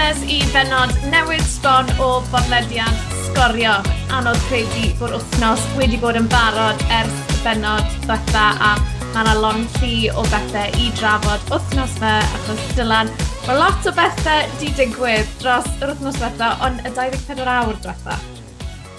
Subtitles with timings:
[0.00, 3.74] chynnes i benod newydd sbon o bodlediad sgorio.
[4.16, 8.70] Anodd credu bod wythnos wedi bod yn barod ers benod ddwetha a
[9.12, 13.10] mae yna lon lli o bethau i drafod wythnos fe achos Dylan
[13.44, 18.16] mae lot o bethau di digwydd dros yr wythnos diwetha ond y 24 awr diwetha.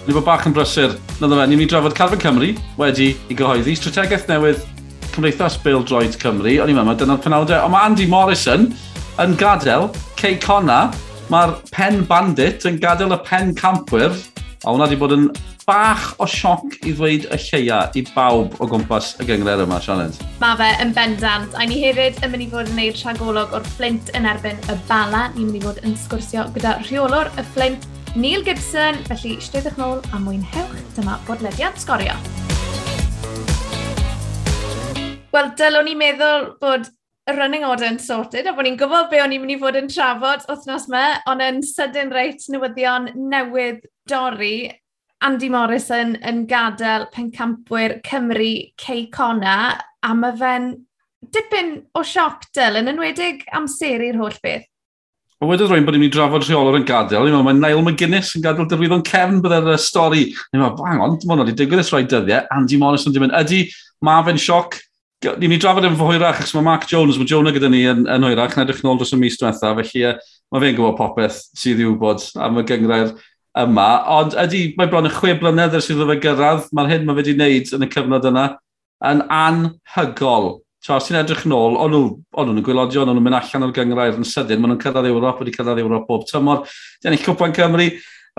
[0.06, 0.94] Ni bod bach yn brysur.
[1.18, 4.62] Nid fe, ni'n mynd i drafod Carfyn Cymru wedi i gyhoeddi strategaeth newydd
[5.16, 6.60] Cymdeithas Bill Droid Cymru.
[6.62, 7.66] O'n i'n meddwl, dyna'r penawdau.
[7.66, 8.70] Ond mae Andy Morrison,
[9.22, 9.84] yn gadael
[10.18, 10.88] Ceicona,
[11.30, 14.16] mae'r pen bandit yn gadael y pen campwyr,
[14.64, 15.28] a hwnna wedi bod yn
[15.68, 20.18] bach o sioc i ddweud y lleia i bawb o gwmpas y gyngred yma, Sianed.
[20.42, 23.68] Mae fe yn bendant, a ni hefyd yn mynd i fod yn gwneud rhagolog o'r
[23.76, 25.28] Flint yn erbyn y bala.
[25.36, 27.86] Ni'n mynd i fod yn sgwrsio gyda rheolwr y Flint,
[28.16, 32.18] Neil Gibson, felly stryddwch nôl a mwynhewch, dyma bodlediad sgorio.
[35.32, 36.90] Wel, dylwn ni meddwl bod
[37.30, 39.78] y running order yn sorted, a bod ni'n gwybod be o'n i'n mynd i fod
[39.78, 44.72] yn trafod wythnos me, ond yn sydyn reit newyddion newydd dorri,
[45.22, 50.72] Andy Morrison yn gadael pencampwyr Cymru Cei Cona, a mae fe'n
[51.30, 54.66] dipyn o sioc dyl yn enwedig amser i'r holl beth.
[55.42, 57.26] O wedodd rwy'n bod ni'n mynd i drafod rheolwr yn gadael.
[57.26, 60.28] Ni'n mae Niall McGuinness yn gadael dyrwyddo'n cefn bydde'r stori.
[60.54, 62.46] Ni'n meddwl, bang on, mae hwnna wedi digwydd ysroi dyddiau.
[62.54, 63.64] Andy Morrison dim yn, ydy,
[64.06, 64.78] mae fe'n sioc,
[65.22, 67.84] ni'n mynd i drafod yn fwy hwyrach, achos mae Mark Jones, mae Jonah gyda ni
[67.86, 70.16] yn, yn hwyrach, na edrych yn ôl dros y mis diwetha, felly
[70.52, 73.12] mae fe'n gwybod popeth sydd i wybod am y gyngrair
[73.62, 73.88] yma.
[74.18, 77.36] Ond ydy, mae bron y chwe blynedd ers iddo fe gyrraedd, mae'r hyn mae wedi
[77.36, 78.48] wneud yn y cyfnod yna
[79.12, 80.50] yn anhygol.
[80.82, 84.26] Charles, ti'n edrych yn ôl, o'n nhw'n gwylodio, o'n nhw'n mynd allan o'r gyngrair yn
[84.26, 86.64] sydyn, maen nhw'n cyrraedd Ewrop, wedi cyrraedd Ewrop bob tymor.
[87.04, 87.86] Dyna ni Cwpan Cymru,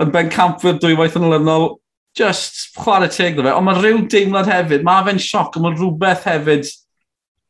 [0.03, 1.69] yn Ben Campfyr dwywaith yn olynol,
[2.17, 6.27] just chwarae teg fe, ond mae rhyw deimlad hefyd, mae fe'n sioc, ond mae rhywbeth
[6.29, 6.69] hefyd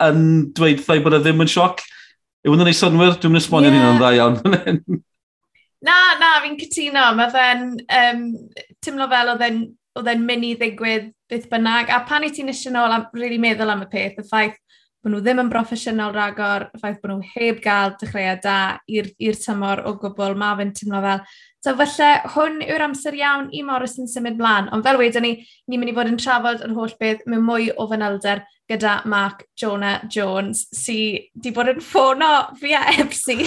[0.04, 0.22] yn
[0.56, 1.84] dweud thai bod e ddim yn sioc.
[2.44, 3.18] Yw hwnna'n ei synwyr?
[3.20, 3.80] Dwi'n esbonio yeah.
[3.80, 5.02] hynny'n dda iawn.
[5.88, 7.06] na, na, fi'n cytuno.
[7.20, 8.26] Mae fe'n um,
[8.84, 12.96] tymlo fel oedd e'n mynd i ddigwydd beth bynnag, a pan i ti'n eisiau nôl
[12.96, 14.60] am, really meddwl am y peth, y ffaith
[15.04, 18.58] bod nhw ddim yn broffesiynol ragor, y ffaith bod nhw heb gael dechreuad da
[18.88, 21.24] i'r tymor o gwbl, mae fe'n tymlo fel,
[21.64, 25.38] So falle hwn yw'r amser iawn i Morrison symud mlaen, ond fel wedyn ni,
[25.72, 29.46] ni'n mynd i fod yn trafod yr holl beth mewn mwy o fanylder gyda Mark
[29.60, 30.98] Jonah Jones, sy
[31.32, 33.38] di bod yn ffono via EPSI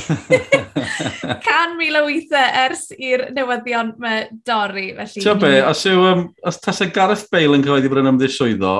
[1.47, 4.15] can mil o weithiau ers i'r newyddion me
[4.49, 4.91] dorri.
[4.97, 5.25] Felly...
[5.25, 8.77] Tio be, os, yw, um, os tas y Gareth Bale yn cyhoeddi bod yn ymddiswyddo,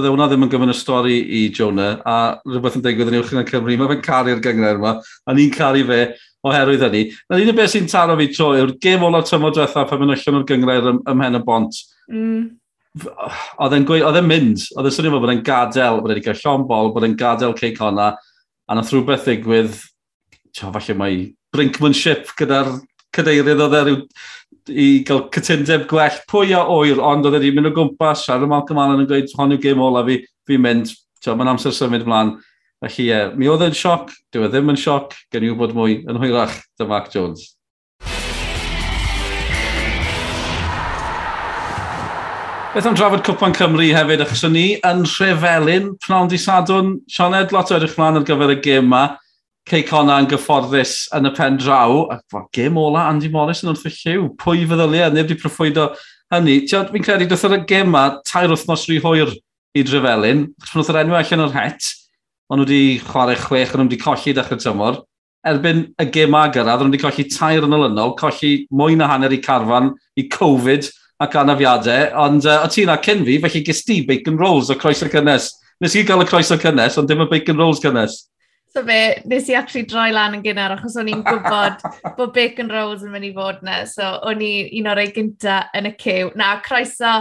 [0.00, 2.16] bydde hwnna ddim yn gyfyn y stori i Jonah, a
[2.48, 5.52] rhywbeth yn digwydd yn uwch yn y Cymru, mae fe'n caru'r gyngred yma, a ni'n
[5.54, 6.00] caru fe
[6.46, 7.02] oherwydd hynny.
[7.28, 10.14] Na un o beth sy'n taro fi tro yw'r gem ola tymor diwethaf pan mynd
[10.16, 11.80] allan o'r gyngred ym, ymhen y bont.
[12.10, 12.46] Mm.
[13.60, 17.06] Oedd e'n mynd, oedd e'n swnio bod e'n gadael, bod e'n cael llon bol, bod
[17.06, 19.76] e'n gadael ceic honna, a nath rhywbeth ddigwydd,
[20.56, 21.20] tio, falle mae
[21.54, 22.72] brinkmanship gyda'r
[23.14, 23.94] cadeirydd oedd e
[24.70, 28.54] i gael cytundeb gwell pwy a oer, ond oedd wedi mynd o gwmpas, siarad am
[28.54, 30.92] Malcolm Allen yn gweud hon yw gêm ola fi, fi'n mynd,
[31.26, 32.36] mae'n amser symud ymlaen.
[32.80, 35.98] Felly ie, mi oedd yn sioc, dyw e ddim yn sioc, gen i wybod mwy
[36.08, 37.50] yn hwyrach, dy Mark Jones.
[42.70, 47.50] Beth am drafod Cwpan Cymru hefyd, achos o'n ni yn Rhefelyn, pnawn di Sadwn, Sioned,
[47.50, 49.02] lot o edrych mlaen ar gyfer y gêm yma.
[49.68, 52.18] Cei Conna yn gyfforddus yn y pen draw, a
[52.56, 55.90] gêm ola Andy Morris yn wrth y lliw, pwy feddyliau, neb wedi proffwydo
[56.32, 56.56] hynny.
[56.70, 59.34] Fi'n credu dweud y gêm yma, tair wythnos rhy hwyr
[59.76, 61.90] i drefelyn, chos pan oedd yr enw allan o'r het,
[62.50, 65.02] ond nhw wedi chwarae chwech, ond nhw wedi colli dechrau tymor.
[65.46, 69.36] Erbyn y gêm a gyrraedd, nhw wedi colli tair yn olynol, colli mwy na hanner
[69.36, 70.88] i carfan, i Covid
[71.20, 75.06] ac anafiadau, ond uh, o ti'n a cyn fi, felly gysdi bacon rolls o croeso
[75.12, 75.52] cynnes.
[75.80, 78.24] Nes i gael y croeso cynnes, ond dim y bacon rolls cynnes.
[78.70, 81.82] So fe, nes i actually droi lan yn gynnar achos o'n i'n gwybod
[82.18, 83.82] bod bacon rolls yn mynd i fod na.
[83.90, 86.30] So o'n i un o'r ei gynta yn y cyw.
[86.38, 87.18] Na, croeso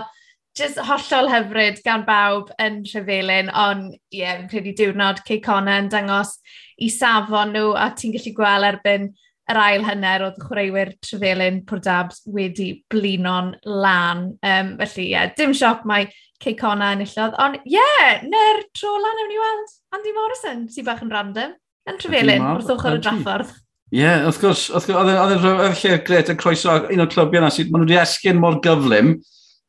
[0.60, 5.86] just hollol hyfryd gan bawb yn Rhyfelyn, ond ie, yeah, fi'n credu diwrnod Cey Connor
[5.86, 6.36] yn dangos
[6.78, 9.10] i safon nhw a ti'n gallu gweld erbyn
[9.50, 14.26] yr ail hynner oedd chwaraewyr Trefelyn Pwrdabs wedi blino'n lan.
[14.46, 16.10] Um, felly, ie, yeah, dim sioc mae
[16.44, 17.38] Ceicona yn illodd.
[17.42, 21.58] ond ie, yeah, neu'r tro lan ewn i weld Andy Morrison, sy'n bach yn random,
[21.90, 23.56] yn Trefelyn, wrth ochr y draffordd.
[23.90, 27.74] Ie, yeah, wrth gwrs, oedd yn lle gret yn croeso un o'r clybiau yna, sydd,
[27.74, 29.16] maen nhw wedi esgyn mor gyflym,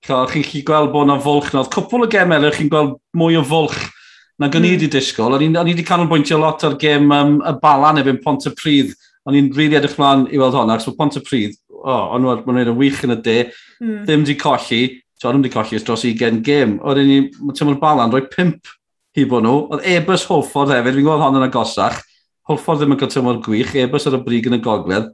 [0.04, 1.64] chi'n chi gweld bod yna fwlch na.
[1.64, 3.80] Oedd cwpl o gemau chi'n gweld mwy o fwlch
[4.40, 4.76] na gynnu mm.
[4.76, 4.92] i hmm.
[4.94, 5.36] disgwyl.
[5.36, 8.94] O'n i wedi canolbwyntio lot ar gem um, y balan efo'n Pont y Pryd
[9.30, 12.10] o'n i'n rili really edrych mlaen i weld hwnna, achos pont y pryd, o, oh,
[12.16, 13.38] ond mae'n gwneud yn wych yn y de,
[13.80, 14.02] mm.
[14.04, 14.82] ddim di colli,
[15.16, 16.76] so ond wedi colli ys dros 20 gêm.
[16.84, 18.26] Oedden ni, mae Tymor Balan roi
[19.16, 21.98] hi bod nhw, oedd Ebus Holford hefyd, fi'n gweld hon yn agosach,
[22.46, 25.08] Holford ddim yn cael tymor gwych, Ebus ar y brig yn y gogledd,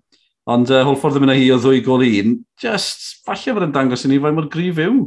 [0.52, 4.04] ond uh, Holford ddim yn hi o ddwy gol un, just, falle fod yn dangos
[4.04, 4.98] i ni fai mor grif yw,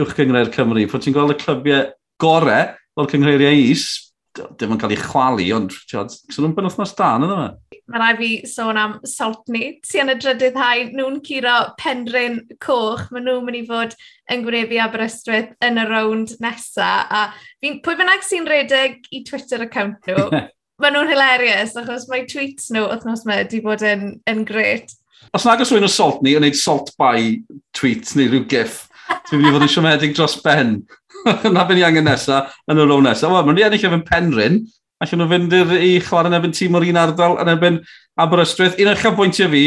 [0.00, 1.90] uwch cyngreir Cymru, fod ti'n gweld y clybiau
[2.24, 3.84] gorau fel cyngreiriau is,
[4.32, 7.80] dim yn cael ei chwalu, ond tiod, sy'n nhw'n benwthnos dan yna fe.
[7.92, 13.04] Mae rai fi sôn am Saltney, ti yn y drydydd hau, nhw'n curo penryn coch,
[13.12, 13.96] Mae nhw'n mynd i fod
[14.32, 17.26] yn gwnebu Aberystwyth yn y rownd nesa, a
[17.60, 20.30] fi, pwy bynnag sy'n redeg i Twitter account nhw,
[20.82, 24.96] Mae nhw'n hilarious, achos mae tweets nhw wythnos yma wedi bod yn, yn gret.
[25.36, 27.36] Os nag os rwy'n o Saltney yn neud salt by
[27.76, 28.80] tweet neu rhyw gif,
[29.28, 30.80] ti'n mynd i fod yn siomedig dros ben
[31.24, 33.32] na beth ni angen nesaf yn y rown nesaf.
[33.32, 34.60] Wel, mae'n i ennill efo'n penryn,
[35.02, 37.80] allan nhw fynd i chwarae yn efo'n tîm o'r un ardal yn efo'n
[38.22, 38.78] Aberystwyth.
[38.82, 39.64] Un o'ch bwyntiau fi,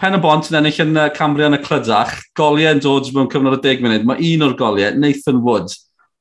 [0.00, 3.56] pen y bont yn ennill yn Cambria yn y clydach, goliau yn dod mewn cyfnod
[3.56, 4.06] o 10 munud.
[4.08, 5.72] Mae un o'r goliau, Nathan Wood,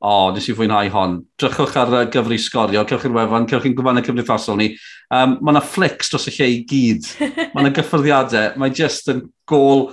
[0.06, 1.18] o, oh, nes i fwynhau hon.
[1.42, 4.70] Drychwch ar gyfri sgorio, cewch i'r wefan, cewch i'n y cymdeithasol ni.
[5.10, 7.10] Um, mae yna flics dros y lle i gyd.
[7.54, 8.56] Mae yna gyffyrddiadau.
[8.62, 9.88] Mae jyst yn gol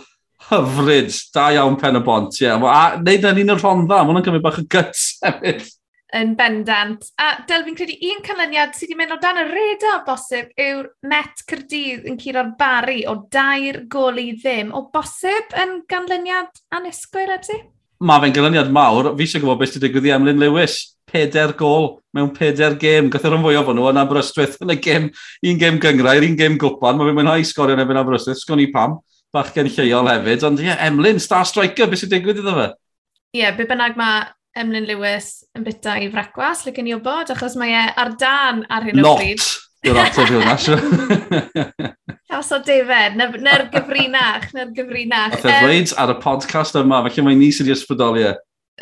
[0.52, 1.12] hyfryd.
[1.34, 2.48] Da iawn pen y bont, ie.
[2.48, 2.66] Yeah.
[2.70, 5.70] A neud yn un o'r rhondda, mae hwnna'n cymryd bach o gyts hefyd.
[6.12, 7.06] Yn bendant.
[7.16, 10.50] A Del, fi'n credu un canlyniad sydd wedi mynd o dan y reda o bosib
[10.60, 14.74] yw'r Met Cyrdydd yn curo'r bari o dair gol i ddim.
[14.76, 17.56] O bosib yn ganlyniad anusgwyr, Ebsi?
[18.04, 19.14] Mae fe'n ganlyniad mawr.
[19.16, 20.76] Fi eisiau gwybod beth sydd wedi digwydd i Emlyn Lewis.
[21.08, 23.08] Peder gol mewn peder gêm.
[23.12, 25.08] Gath e yr fwy o fan nhw yn Aberystwyth yn y gêm,
[25.48, 27.00] un gêm gyngrair, un gêm gwpan.
[27.00, 28.44] Mae fe'n mwynhau sgorio yn efo'n Aberystwyth.
[28.44, 29.00] Sgwn i pam
[29.32, 32.68] bachgen lleol hefyd, ond ie, yeah, Emlyn, Star Striker, beth sy'n digwydd iddo fe?
[33.32, 34.26] Ie, yeah, be bynnag mae
[34.60, 38.66] Emlyn Lewis yn bita i fracwas, lle gen i wybod, achos mae e ar dan
[38.68, 39.40] ar hyn o bryd.
[39.40, 39.68] Lot!
[39.82, 41.88] Yw'r ateb yw hwnna.
[42.30, 45.34] Cas o David, na'r gyfrinach, na'r gyfrinach.
[45.40, 48.34] Oedd e dweud ar y podcast yma, felly mae ni sydd wedi ysbrydoli e.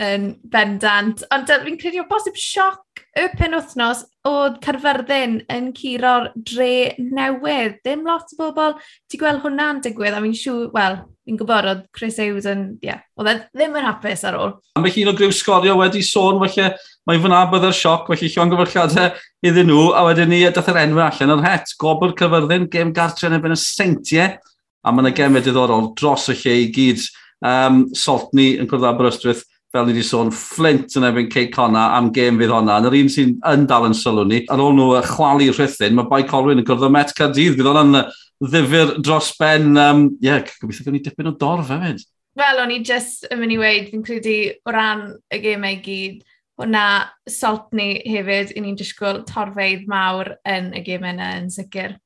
[0.05, 1.25] Yn bendant.
[1.33, 7.79] Ond fi'n credu o bosib sioc y penwthnos oedd Carfyrddin yn curo'r dre newydd.
[7.87, 8.77] Dim lot o bobl,
[9.09, 12.91] ti gweld hwnna'n digwydd, a fi'n siŵr, wel, fi'n gwybod oedd Chris Hughes yn, ie,
[12.91, 14.53] yeah, oedd e ddim yn hapus ar ôl.
[14.77, 16.69] Am eich un o griw sgorio wedi sôn, felly
[17.09, 19.17] mae fyna bydd yr sioc, felly llon gyfyrchiadau
[19.49, 21.73] iddyn nhw, a wedyn ni dath yr enw allan o'r het.
[21.81, 24.37] Gobr Carfyrddin, gem gartre yn ebyn y seintiau,
[24.85, 27.09] a mae yna gemau e diddorol dros y lle i gyd.
[27.41, 32.11] Um, Saltney yn cwrdd Aberystwyth, fel ni wedi sôn, Flint yn efo'n Ceit Conna am
[32.15, 32.79] gêm fydd honna.
[32.81, 36.09] Yn yr un sy'n yn dal yn sylw ni, ar ôl nhw chwalu rhythyn, mae
[36.11, 37.55] Bai Colwyn yn gwrdd o Met Cardydd.
[37.59, 38.01] Bydd hwnna'n
[38.41, 39.71] ddifur dros ben.
[39.77, 42.03] Ie, um, yeah, gobeithio gawn ni dipyn o dorf hefyd.
[42.41, 44.37] Wel, o'n i just yn mynd i weid, fi'n credu
[44.67, 46.21] o ran y gemau gyd,
[46.61, 46.85] hwnna
[47.31, 51.99] salt ni hefyd, i ni'n disgwyl torfeidd mawr yn y gemau yna yn sicr.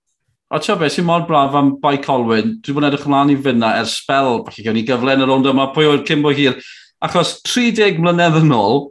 [0.53, 3.37] O ti'n beth sy'n mor braf am Bai Colwyn, dwi'n bod yn edrych ymlaen i
[3.41, 6.59] fyna ers spel, falle gawn ni gyfle yn y rownd yma, pwy o'r cymbo hir,
[7.05, 8.87] Achos 30 mlynedd yn ôl,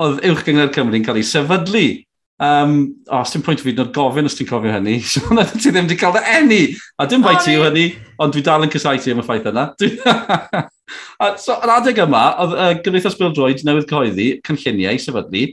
[0.00, 1.88] oedd uwch gyngor Cymru'n cael ei sefydlu.
[2.40, 4.96] Um, o, oh, dim pwynt fi ddod gofyn os ti'n cofio hynny.
[5.12, 6.60] So, na ti ddim wedi cael dy enni.
[6.96, 7.90] A dim bai ti yw hynny,
[8.22, 9.66] ond dwi dal yn cysau ti am y ffaith yna.
[11.24, 15.44] a, so, yr adeg yma, oedd uh, Gymdeithas Bill Droid newydd cyhoeddi cynlluniau sefydlu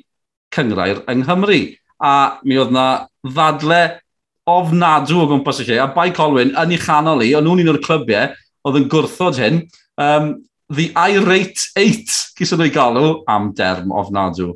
[0.55, 1.61] cyngrair yng Nghymru.
[2.07, 2.13] A
[2.47, 2.87] mi oedd na
[3.25, 3.83] ddadle
[4.47, 7.73] ofnadw o gwmpas y lle, a Bai Colwyn yn ei chanol i, ond nhw'n un
[7.73, 8.31] o'r clybiau
[8.67, 9.65] oedd yn gwrthod hyn,
[9.99, 10.37] um,
[10.69, 14.49] The Irate 8, gysa nhw i galw am derm ofnadw.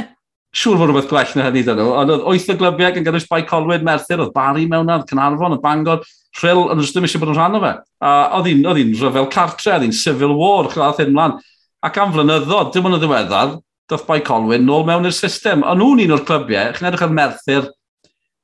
[0.60, 3.24] Siŵr fod rhywbeth gwell na hynny dyn nhw, ond oedd oeth y glybiau gan gynnwys
[3.30, 6.04] Bai Colwyd Merthyr, oedd Bari mewn ar Cynarfon, y Bangor,
[6.42, 7.70] Rhyl, ond rydym eisiau bod yn rhan o fe.
[8.04, 11.38] A oedd hi'n rhyfel cartre, oedd hi'n civil war, chwaith hyn mlaen.
[11.86, 13.56] Ac am flynyddoedd, dim ond y ddiweddar,
[13.88, 15.64] doth Bai Colwyn nôl mewn i'r system.
[15.64, 17.72] Ond nhw'n un o'r clybiau, chi'n edrych ar Merthyr,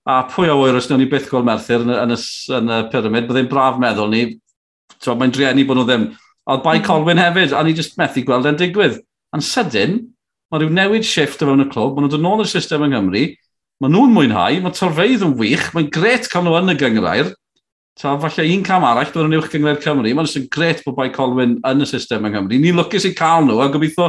[0.09, 2.21] a pwy o oer os ni byth gweld Merthyr yn, y, yn, y,
[2.57, 4.25] yn y pyramid, byddai'n braf meddwl ni,
[5.05, 6.11] mae'n drienu bod nhw ddim
[6.49, 9.02] Oedd bai Colwyn hefyd, a ni jyst methu gweld e'n digwydd.
[9.37, 9.99] Yn sydyn,
[10.50, 12.97] mae rhyw newid shift o fewn y clwb, maen nhw'n dod nôl i'r system yng
[12.97, 13.26] Nghymru,
[13.82, 17.35] maen nhw'n mwynhau, mae torfeidd yn wych, mae'n gret cael nhw yn y gyngrair,
[18.00, 20.12] Ta, falle un cam arall, dwi'n uwch gyngor Cymru.
[20.16, 22.61] Mae'n sy'n gret bod bai Colwyn yn y system yng Nghymru.
[22.62, 24.06] Ni'n lwcus i cael nhw, a gobeithio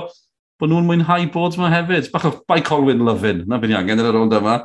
[0.61, 2.07] bod nhw'n mwynhau bod yma hefyd.
[2.13, 4.61] Bach o bai Colwyn lyfyn, na byd ni angen yn y rownd yma.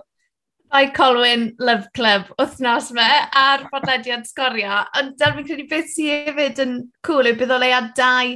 [0.76, 6.26] Lloyd Colwyn Love Club wythnos me ar bodlediad sgorio, ond dal fi'n credu beth sy'n
[6.26, 6.74] hefyd yn
[7.06, 8.34] cool yw bydd o leia dau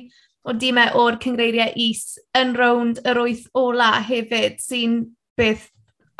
[0.48, 4.94] o dimau o'r cyngreiriau is yn rownd yr wyth ola hefyd sy'n
[5.36, 5.66] beth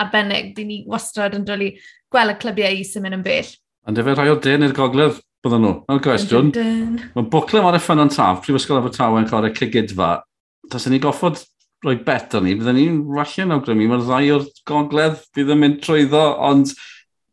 [0.05, 0.51] arbennig.
[0.59, 1.71] Dyn ni wastad yn dod i
[2.13, 3.49] gweld y clybiau is yn mynd yn bell.
[3.89, 5.75] Ond efo rhai o den i'r gogledd bydden nhw.
[5.89, 6.53] Mae'n gwestiwn.
[7.15, 10.19] Mae'n Bwclem ar y ffynnon taf, Prifysgol Abertawe yn cael y cygydfa.
[10.69, 11.41] Tas ni goffod
[11.81, 13.89] rhoi bet o'n ni, byddwn ni'n falle yn awgrymu.
[13.89, 16.75] Mae'r ddau o'r gogledd bydd yn mynd trwyddo, ond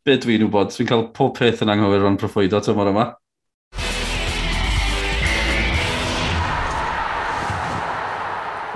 [0.08, 3.10] be dwi'n wybod, dwi'n cael pob peth yn anghywir o'n proffwydo tymor yma.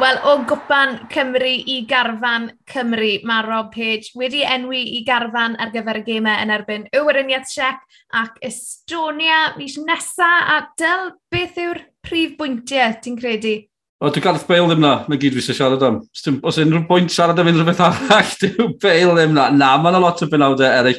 [0.02, 5.72] Wel, o gwpan Cymru i garfan Cymru, mae Rob Page wedi enwi i garfan ar
[5.72, 11.60] gyfer y gemau yn erbyn y Weriniaeth Siec ac Estonia mis nesa a dyl beth
[11.64, 13.60] yw'r prif bwyntiau ti'n credu
[14.02, 16.00] O, dwi'n Gareth Bale ddim na, na gyd fi sy'n siarad am.
[16.42, 19.44] Os unrhyw bwynt siarad am unrhyw beth arall, dwi'n Bale ddim na.
[19.54, 20.98] Na, mae'n lot o benawdau eraill.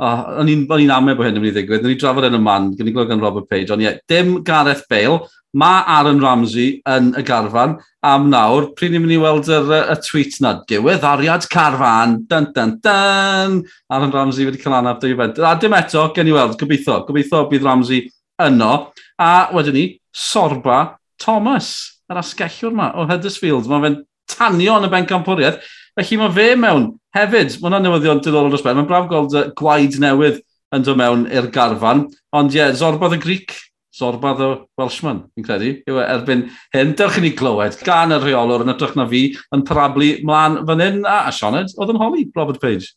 [0.00, 1.84] O'n i'n amau bod hyn yn mynd i ddigwydd.
[1.84, 3.68] O'n i'n drafod yn y man, gynnu glwg gan Robert Page.
[3.74, 5.18] Ond ie, dim Gareth Bale.
[5.60, 7.76] Mae Aaron Ramsey yn y garfan
[8.08, 8.70] am nawr.
[8.78, 10.54] Pryd ni'n mynd i weld yr, y tweet na.
[10.72, 12.16] Diwedd ariad carfan.
[12.32, 13.60] Dun, dun, dun.
[13.92, 15.42] Aaron Ramsey wedi cael anaf dy event.
[15.44, 16.56] A dim eto, gen i weld.
[16.56, 17.02] Gobeithio.
[17.10, 18.06] Gobeithio bydd Ramsey
[18.48, 18.72] yno.
[19.20, 19.86] A wedyn ni,
[20.16, 20.80] Sorba
[21.20, 23.68] Thomas yr asgellwr yma o Huddersfield.
[23.68, 23.98] Mae fe'n
[24.32, 25.62] tanio yn y ben campwriaeth.
[25.98, 27.56] Felly mae fe mewn hefyd.
[27.56, 28.78] Mae hwnna'n newyddion diddorol dros ben.
[28.78, 30.38] Mae'n braf gweld y gwaed newydd
[30.76, 32.06] yn dod mewn i'r garfan.
[32.36, 33.56] Ond ie, yeah, Zorbodd y Greek,
[33.98, 34.48] Zorbodd y
[34.78, 36.46] Welshman, fi'n credu, yw e, erbyn
[36.76, 36.94] hyn.
[36.96, 39.22] Dewch i ni glywed gan y rheolwr yn ytrach na fi
[39.54, 41.02] yn parablu mlaen fan hyn.
[41.04, 42.92] A, a Sioned, oedd yn holi Robert Page.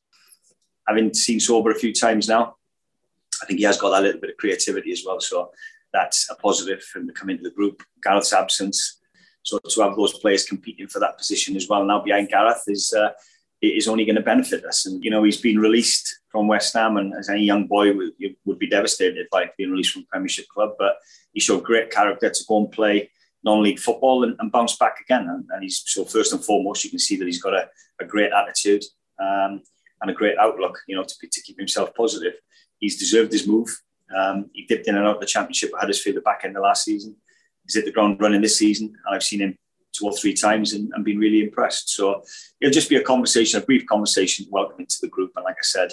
[0.88, 2.56] I've been seen sober a few times now.
[3.42, 5.50] I think he has got that little bit of creativity as well, so
[5.94, 7.82] that's a positive from the coming into the group.
[8.04, 9.01] Gareth's absence
[9.44, 12.94] So to have those players competing for that position as well now behind Gareth is
[12.94, 13.10] uh,
[13.62, 14.86] is only going to benefit us.
[14.86, 18.14] And, you know, he's been released from West Ham, and as any young boy would,
[18.46, 20.72] would be devastated by being released from Premiership club.
[20.80, 20.98] But
[21.34, 23.12] he showed great character to go and play
[23.44, 25.28] non-league football and, and bounce back again.
[25.30, 27.70] And, and, he's so first and foremost, you can see that he's got a,
[28.00, 28.84] a great attitude
[29.20, 29.62] um,
[30.02, 30.80] and a great outlook.
[30.88, 32.34] You know, to, to keep himself positive.
[32.80, 33.70] He's deserved his move.
[34.16, 36.64] Um, he dipped in and out of the championship at Huddersfield the back end of
[36.64, 37.16] last season.
[37.72, 39.56] he's hit the ground running this season, and I've seen him
[39.94, 41.90] two or three times and, and been really impressed.
[41.90, 42.24] So
[42.60, 45.64] it'll just be a conversation, a brief conversation, welcome into the group, and like I
[45.64, 45.92] said,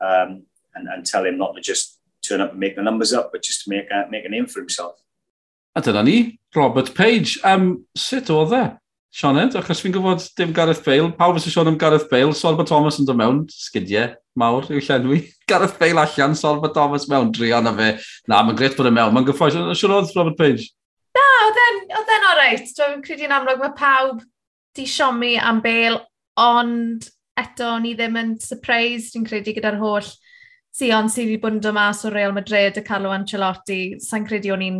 [0.00, 0.42] um,
[0.74, 3.42] and, and tell him not to just turn up and make the numbers up, but
[3.42, 5.00] just to make, uh, make a name for himself.
[5.74, 7.38] A dyna ni, Robert Page.
[7.44, 8.62] Um, sut oedd e,
[9.14, 9.54] Sioned?
[9.56, 11.08] Achos fi'n gwybod dim Gareth Bale.
[11.16, 12.34] Pawb sy'n siôn am Gareth Bale.
[12.36, 15.22] Solba Thomas yn dod mewn, sgidiau mawr i'w llenwi.
[15.50, 17.88] Gareth Bale allan, Solba Thomas mewn, drion a fe.
[18.28, 19.14] Na, mae'n gret bod e mewn.
[19.16, 19.56] Mae'n gyffroes.
[19.78, 20.68] Siwr oedd Robert Page?
[21.18, 21.26] Na,
[21.98, 22.72] oedd e'n oreit.
[22.78, 24.22] Dwi'n credu yn amlwg mae pawb
[24.78, 25.98] di siomi am bel,
[26.38, 27.08] ond
[27.38, 30.08] eto ni ddim yn surprised, dwi'n credu gyda'r holl
[30.78, 33.98] Sion sydd wedi bwyndo mas o Real Madrid a Carlo Ancelotti.
[34.02, 34.78] Sa'n credu o'n i'n...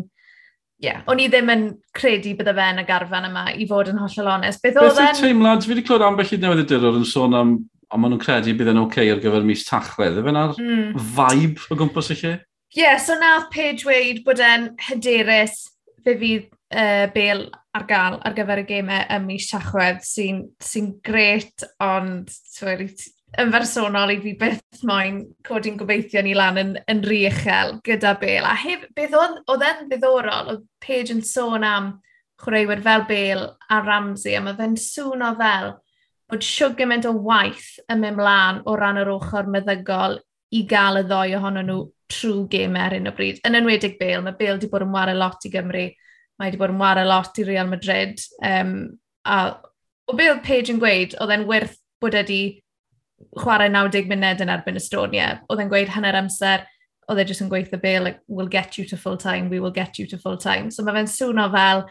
[0.78, 1.00] Yeah.
[1.10, 1.64] O'n i ddim yn
[1.96, 4.62] credu bydde fe yn y garfan yma i fod yn hollol onest.
[4.62, 5.16] Beth oedd e'n...
[5.18, 7.56] teimlad, fi wedi clywed ambell i newydd y dyror yn sôn am
[7.88, 10.20] ond maen nhw'n credu bydd yn oce okay ar gyfer mis tachwedd.
[10.20, 11.00] Efe na'r mm.
[11.16, 12.34] vibe o gwmpas y lle?
[12.76, 15.64] Ie, yeah, so nath Paige weid bod e'n hyderus
[16.04, 20.28] fe fydd uh, bel ar gael ar gyfer y gemau ym mis Tachwedd sy'n sy,
[20.32, 22.88] n, sy n gret, ond tweri,
[23.38, 28.14] yn fersonol i fi beth moyn codi'n gobeithio ni lan yn, yn rhy uchel gyda
[28.20, 28.46] Bale.
[28.48, 31.92] A hef, beth oedd e'n ddiddorol, oedd Paige yn sôn am
[32.40, 34.78] chwaraewyr fel Bale a Ramsey, a mae fe'n
[35.26, 35.76] o fel
[36.28, 40.18] bod siwg gymaint o waith yn mynd mlaen o ran yr ochr meddygol
[40.52, 43.40] i gael y ddoi ohonyn nhw trwy gemau ar hyn o bryd.
[43.46, 45.84] Yn enwedig Bale, mae Bale wedi bod yn wario lot i Gymru,
[46.38, 48.22] mae wedi bod yn wario lot i Real Madrid.
[48.44, 48.74] Um,
[49.24, 49.38] a
[50.08, 52.40] o Bale Page yn gweud, oedd e'n werth bod wedi
[53.38, 55.30] chwarae 90 munud yn erbyn Estonia.
[55.50, 56.64] Oedd e'n gweud hanner amser,
[57.08, 59.74] oedd e jyst yn gweithio Bale, like, we'll get you to full time, we will
[59.74, 60.70] get you to full time.
[60.70, 61.84] So mae fe'n swno fel,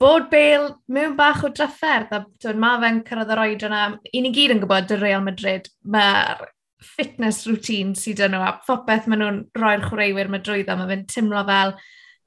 [0.00, 4.34] bod Bale mewn bach o drafferth, a mae fe'n cyrraedd yr oed yna, i ni
[4.34, 6.46] gyd yn gwybod, dy Real Madrid, mae'r
[6.84, 10.76] fitness routine sydd yn nhw a phopeth maen nhw'n rhoi'r chwaraewyr mae drwyddo.
[10.78, 11.74] Mae fe'n timlo fel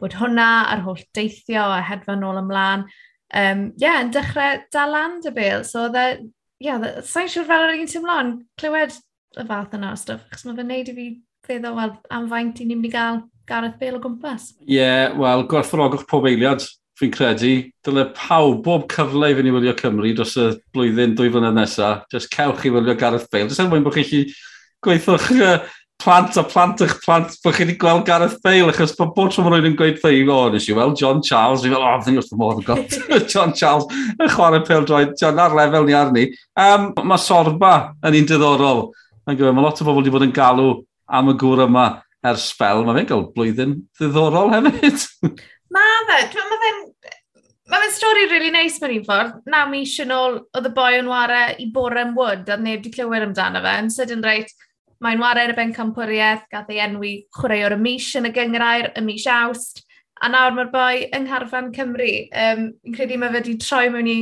[0.01, 2.87] bod hwnna a'r holl deithio a hedfa nôl ymlaen.
[3.27, 6.05] Ie, um, yeah, yn dechrau dal dalan dy bil, So, e,
[6.61, 8.95] ie, yeah, sa'n siŵr fel yr un timlo yn clywed
[9.37, 11.07] y fath yna o stwff, achos mae fe'n neud i fi
[11.47, 14.51] feddwl, wel, am faint i ni'n mynd i gael Gareth Bale o gwmpas.
[14.63, 16.63] Ie, yeah, wel, gwerthfawrogwch pob eiliad
[16.97, 21.29] fi'n credu, dyle pawb, bob cyfle i fynd i wylio Cymru dros y blwyddyn, dwy
[21.33, 23.49] flynedd nesaf, just cewch i wylio Gareth Bale.
[23.51, 24.31] Just er mwyn bod chi eisiau
[24.85, 29.33] gweithio'ch plant a plant eich plant, bod chi wedi gweld Gareth Bale, achos bod bod
[29.33, 31.93] tro mae rhywun yn gweud thai, o, nes i weld John Charles, fi'n fel, o,
[32.05, 32.97] fi'n gwrth modd yn gweld
[33.33, 36.25] John Charles, y chwarae pel droed, John ar lefel ni arni.
[36.57, 37.73] Um, mae sorba
[38.05, 38.83] yn un diddorol,
[39.25, 40.69] yn gwybod, mae lot o bobl wedi bod yn galw
[41.17, 41.87] am y gŵr yma
[42.27, 45.05] ers spel, mae fe'n cael blwyddyn ddiddorol hefyd.
[45.73, 46.83] Mae fe, dwi'n fe'n...
[47.67, 49.39] Mae fe'n stori rili really neis nice mewn un ffordd.
[49.51, 52.93] Na mi eisiau nôl oedd y boi yn ware i Borem Wood, a neb wedi
[52.93, 53.73] clywed amdano fe.
[53.81, 54.53] Yn sydyn reit,
[55.03, 58.93] mae'n wario yn y ben campwriaeth, gath ei enwi chwaraewr y mis yn y gyngrair,
[58.95, 59.83] y mis awst.
[60.23, 62.09] A nawr mae'r boi yng Ngharfan Cymru.
[62.31, 64.17] Um, fi'n credu mae fe wedi troi mewn i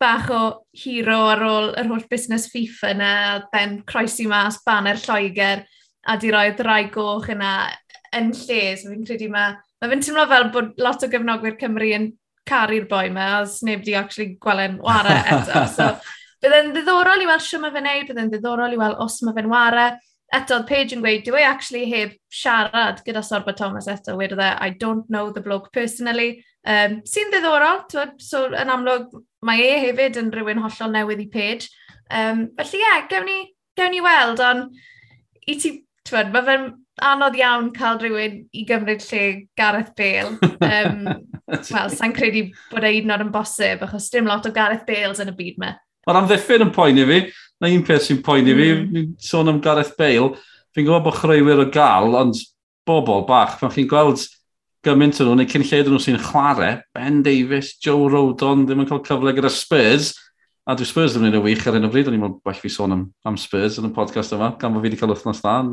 [0.00, 0.42] bach o
[0.82, 3.14] hero ar ôl yr holl busnes FIFA yna,
[3.52, 5.62] ben croesi mas, banner Lloegr,
[6.10, 7.54] a di roi'r rai goch yna
[8.18, 8.62] yn lle.
[8.80, 12.10] So fi'n credu mae Mae fe'n teimlo fel bod lot o gefnogwyr Cymru yn
[12.48, 15.64] caru'r boi yma, a sneb di actually gwelen wara eto.
[15.76, 15.86] So,
[16.44, 19.48] byddai'n ddiddorol i weld sy'n mae fe'n neud, byddai'n ddiddorol i weld os mae fe'n
[19.50, 19.86] wara.
[20.36, 24.76] Eto, Paige yn gweud, dwi actually heb siarad gyda Sorba Thomas eto, wedodd e, I
[24.78, 26.44] don't know the bloke personally.
[26.60, 29.08] Um, Sy'n ddiddorol, twyd, so yn amlwg
[29.48, 31.72] mae e hefyd yn rhywun hollol newydd i Paige.
[32.12, 33.38] Um, felly ie, yeah, gewn ni,
[33.80, 35.74] gewn ni weld, ond i ti,
[36.08, 36.68] twyd, mae fe'n
[37.04, 39.24] anodd iawn cael rhywun i gymryd lle
[39.58, 40.36] Gareth Bale.
[40.60, 41.06] Um,
[41.74, 45.22] Wel, sa'n credu bod e un o'r yn bosib, achos dim lot o Gareth Bales
[45.22, 45.74] yn y byd me.
[46.08, 47.20] Ond amddiffyn yn poen i fi,
[47.60, 49.08] na un peth sy'n poen i fi, mm.
[49.22, 50.32] sôn am Gareth Bale,
[50.74, 52.38] fi'n gwybod bod chreuwyr o gael, ond
[52.88, 54.22] bobl bach, pan chi'n gweld
[54.86, 58.88] gymaint yn nhw, neu cyn lleid nhw sy'n chwarae, Ben Davies, Joe Rodon, ddim yn
[58.88, 60.14] cael cyfle gyda Spurs,
[60.68, 62.58] A dwi Spurs ddim yn mynd y wych ar hyn o bryd, o'n i'n well
[62.60, 65.40] fi sôn am, am Spurs yn y podcast yma, gan bod fi wedi cael wythnos
[65.40, 65.70] da yn,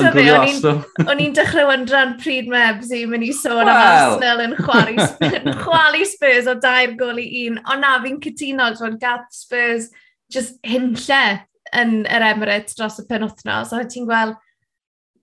[0.00, 0.80] gwylio Arsenal.
[1.12, 3.68] O'n i'n dechrau wyndran pryd mebs i mynd i sôn well.
[3.68, 4.96] am Arsenal yn chwalu,
[5.28, 9.90] yn chwalu Spurs o dair gol i un, ond na fi'n cytuno, dwi'n gath Spurs
[10.32, 11.22] just hynlle
[11.76, 14.40] yn yr Emirates dros y penwthnos, a ti'n gweld,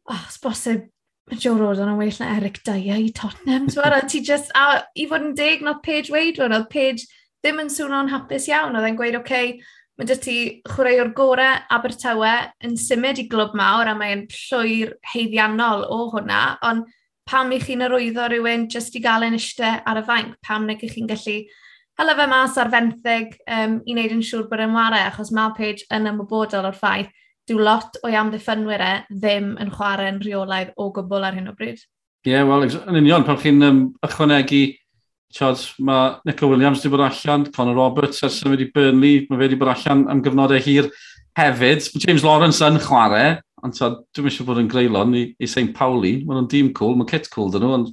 [0.06, 0.86] oh, os bosib
[1.34, 5.32] Joe Rodon yn well na Eric Dyer i Tottenham, ti'n ti just, a i fod
[5.32, 7.10] yn deg, nodd Paige Wade, nodd Paige
[7.44, 8.78] ddim yn swno'n hapus iawn.
[8.78, 9.54] Oedd e'n gweud, oce, okay,
[10.00, 10.38] mae dy ti
[10.70, 12.34] chwaraewr gorau Abertawe
[12.68, 16.88] yn symud i glwb mawr a mae'n llwyr heiddiannol o hwnna, ond
[17.30, 20.80] pam i chi'n arwyddo rhywun jyst i gael yn eistedd ar y fainc, pam neu
[20.80, 21.42] chi'n gallu
[22.00, 25.52] hala fe mas ar fenthyg um, i wneud yn siŵr bod e'n ware, achos mae
[25.58, 27.10] Page yn ymwybodol o'r ffaith
[27.50, 31.82] dyw lot o'i amddiffynwyr e ddim yn chwarae'n rheolaidd o gwbl ar hyn o bryd.
[32.24, 34.62] Ie, yeah, wel, yn union, pan chi'n um, ychwanegu
[35.30, 39.44] Tiod, mae Nico Williams wedi bod allan, Conor Roberts ers yn wedi Burnley, mae fe
[39.44, 40.88] wedi bod allan am gyfnodau hir
[41.38, 41.86] hefyd.
[41.94, 45.70] Mae James Lawrence yn chwarae, ond tiod, dwi'n eisiau bod yn greulon i, i St
[45.76, 46.16] Pauli.
[46.24, 47.92] Mae nhw'n dîm cool, mae kit cool dyn nhw, ond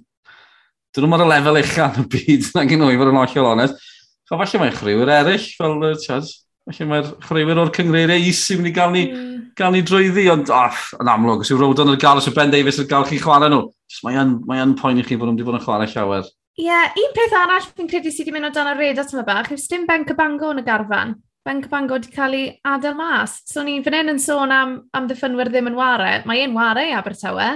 [0.96, 3.20] dyn nhw'n ar y lefel uchaf yn y byd, na gen nhw i fod yn
[3.26, 3.84] ollol onest.
[4.24, 5.76] Cho, falle mae'n chrywyr eraill, fel,
[6.06, 6.32] tiod,
[6.70, 9.36] falle mae'r chrywyr o'r cyngreiriau is sy'n mynd i gael ni, mm.
[9.60, 12.56] gael ni drwyddi, ond oh, yn amlwg, os yw Rodon yn gael, os yw Ben
[12.56, 13.60] Davies yn gael chi chwarae nhw,
[14.08, 16.24] mae'n mae poen i chi bod nhw wedi bod yn chwarae llawer
[16.56, 19.10] Ie, yeah, un peth arall fi'n credu sydd wedi mynd o dan y red at
[19.12, 21.10] yma bach, yw dim Ben Cabango yn y garfan.
[21.44, 23.42] Ben Cabango wedi cael ei adael mas.
[23.44, 26.22] So ni fan hyn yn sôn am, am ddiffynwyr ddim yn ware.
[26.24, 27.50] Mae un ware i Abertawe,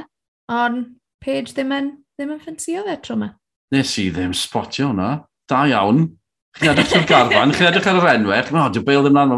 [0.52, 0.90] ond
[1.24, 1.88] Paige ddim yn,
[2.20, 3.30] ddim yn ffensio fe tro yma.
[3.72, 5.08] Nes i ddim spotio hwnna.
[5.48, 6.04] Da iawn.
[6.61, 9.31] Chi'n edrych trwy'r garfan, chi'n edrych ar yr enwau, chi'n meddwl, dwi'n beil ddim lan.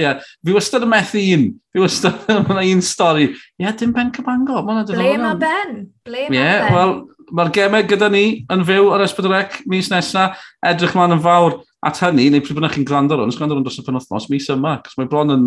[0.00, 0.20] Yeah.
[0.46, 1.46] Fi wastad yn methu un.
[1.74, 3.26] Fi wastad yn un stori.
[3.34, 4.62] Ie, yeah, dim Ben Cabango.
[4.64, 5.74] Ble mae Ben?
[6.08, 6.76] Ble mae yeah, Ben?
[6.78, 6.94] Wel,
[7.36, 10.40] mae'r gemau gyda ni yn fyw ar Esbydrec mis nesaf.
[10.66, 13.60] Edrych ma'n yn fawr at hynny, neu pryd bynnag chi'n gwrando ar hwn, gwrando ar
[13.60, 15.46] hwn dros y penwthnos, mis yma, cos mae bron yn,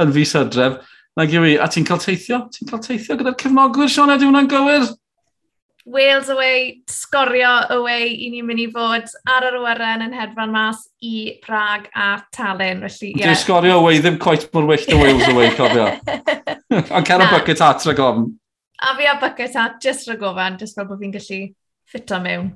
[0.00, 0.78] yn fus adref.
[1.14, 2.42] Na yw i, a ti'n cael teithio?
[2.52, 4.88] Ti'n cael teithio gyda'r cefnogwyr, Sean, ydy hwnna'n gywir?
[5.86, 10.78] Wales away, sgorio away i ni'n mynd i fod ar yr awyren yn hedfan mas
[11.04, 12.80] i Prag a Talyn.
[12.80, 13.26] Felly, yeah.
[13.26, 15.90] Dwi'n sgorio away ddim coet mor wyllt o Wales away, cofio.
[16.96, 18.30] Ond cer o bucket at rhaid gofn.
[18.80, 21.40] A fi a bucket hat, just rhaid gofn, jyst fel bod fi'n gallu
[21.92, 22.48] ffito mewn.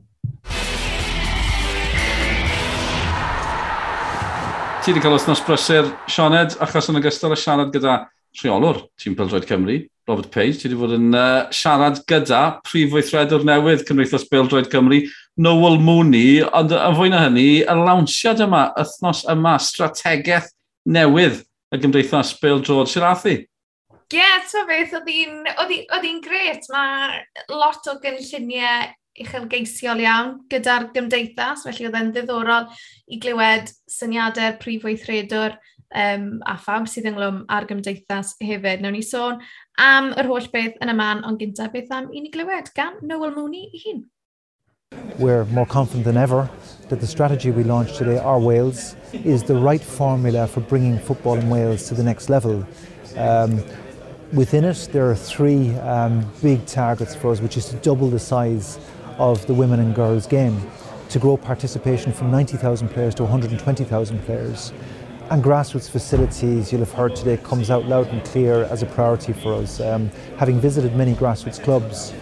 [4.80, 8.06] Ti wedi cael wythnos brysur, Sioned, achos yn ogystal â siarad gyda
[8.42, 10.58] rheolwr tîm Pildroed Cymru, Robert Page.
[10.58, 15.02] Ti wedi bod yn uh, siarad gyda prif weithredwr newydd Cymdeithas Bildroed Cymru,
[15.38, 20.50] Noel Mooney, ond yn fwy na hynny, y lawnsiad yma, wythnos yma, strategaeth
[20.88, 21.42] newydd
[21.74, 23.36] y Gymdeithas Bildroed Sirathu.
[24.08, 26.64] Ie, yeah, ta beth, oedd hi'n gret.
[26.72, 27.18] Mae
[27.52, 28.88] lot o gynlluniau
[29.20, 32.68] uchelgeisiol iawn gyda'r gymdeithas, felly oedd e'n ddiddorol
[33.12, 35.58] i glywed syniadau'r prif weithredwr
[35.94, 38.82] um, a pham sydd ynglwm ar gymdeithas hefyd.
[38.82, 39.40] Nawr ni sôn
[39.78, 43.00] am yr holl beth yn y man, ond gyntaf beth am i ni glywed gan
[43.02, 44.06] Noel Mooney i hun.
[45.18, 46.48] We're more confident than ever
[46.88, 51.34] that the strategy we launched today, Our Wales, is the right formula for bringing football
[51.34, 52.66] in Wales to the next level.
[53.16, 53.62] Um,
[54.32, 58.18] within it, there are three um, big targets for us, which is to double the
[58.18, 58.78] size
[59.18, 60.60] of the women and girls game,
[61.10, 64.72] to grow participation from 90,000 players to 120,000 players,
[65.30, 69.34] And grassroots facilities, you'll have heard today, comes out loud and clear as a priority
[69.34, 69.78] for us.
[69.78, 72.14] Um, having visited many grassroots clubs,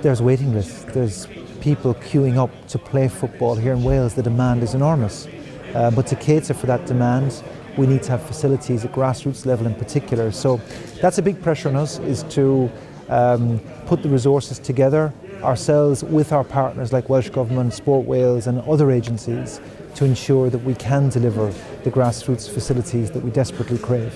[0.00, 0.82] there's waiting lists.
[0.82, 1.28] There's
[1.60, 4.14] people queuing up to play football here in Wales.
[4.14, 5.28] The demand is enormous.
[5.72, 7.44] Uh, but to cater for that demand,
[7.76, 10.32] we need to have facilities at grassroots level in particular.
[10.32, 10.60] So
[11.00, 12.68] that's a big pressure on us is to
[13.08, 18.60] um, put the resources together ourselves with our partners like Welsh Government, Sport Wales and
[18.62, 19.60] other agencies
[19.94, 21.52] to ensure that we can deliver
[21.84, 24.14] the grassroots facilities that we desperately crave.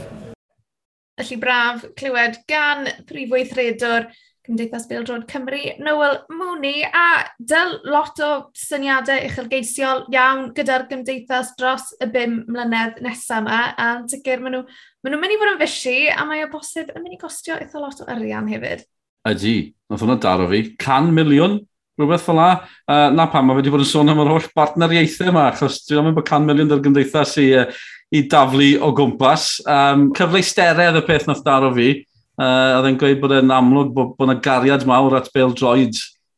[1.19, 4.11] Felly braf clywed gan prif weithredwr
[4.47, 11.89] Cymdeithas Bildrod Cymru, Noel Mooney, a dyl lot o syniadau uchelgeisiol iawn gyda'r gymdeithas dros
[11.99, 14.63] y bum mlynedd nesaf yma, a sicr maen nhw,
[15.03, 17.59] maen nhw'n mynd i fod yn fysi, a mae o bosib yn mynd i gostio
[17.59, 18.87] eitha lot o arian hefyd.
[19.27, 19.57] Ydy,
[19.91, 21.59] nath hwnna daro fi, 100 miliwn
[21.97, 22.49] Rhywbeth fel la.
[22.85, 26.05] Uh, na pam, mae wedi bod yn sôn am yr holl bartneriaethau yma, achos dwi'n
[26.05, 27.65] meddwl bod 100 miliwn dy'r gymdeithas i, uh,
[28.13, 29.49] i daflu o gwmpas.
[29.65, 31.95] Um, cyfle y peth nath daro fi.
[32.37, 35.97] Uh, oedd e'n gweud bod e'n amlwg bod, bod yna gariad mawr at Bale Droid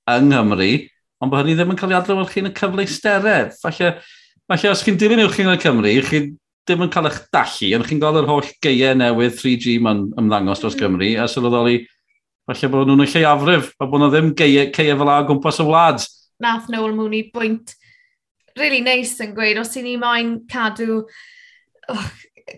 [0.09, 0.71] yng Nghymru,
[1.19, 3.41] ond bod hynny ddim yn cael ei adlewyrchu chi'n y cyfle.
[3.59, 3.91] Falle,
[4.47, 6.23] falle os chi'n dilyn uwch chi'n y Cymru, chi
[6.69, 10.63] ddim yn cael eich dallu, ond chi'n gweld yr holl geiau newydd 3G ma'n ymddangos
[10.63, 10.85] dros mm.
[10.85, 11.81] Cymru, a sylweddoli
[12.49, 15.67] falle bod nhw'n y afrif, a bod nhw ddim geie, ceie fel a gwmpas y
[15.69, 16.07] wlad.
[16.41, 17.75] Nath Noel Mooney bwynt
[18.57, 21.03] really nice yn gweud, os i ni moyn cadw
[21.93, 22.07] oh,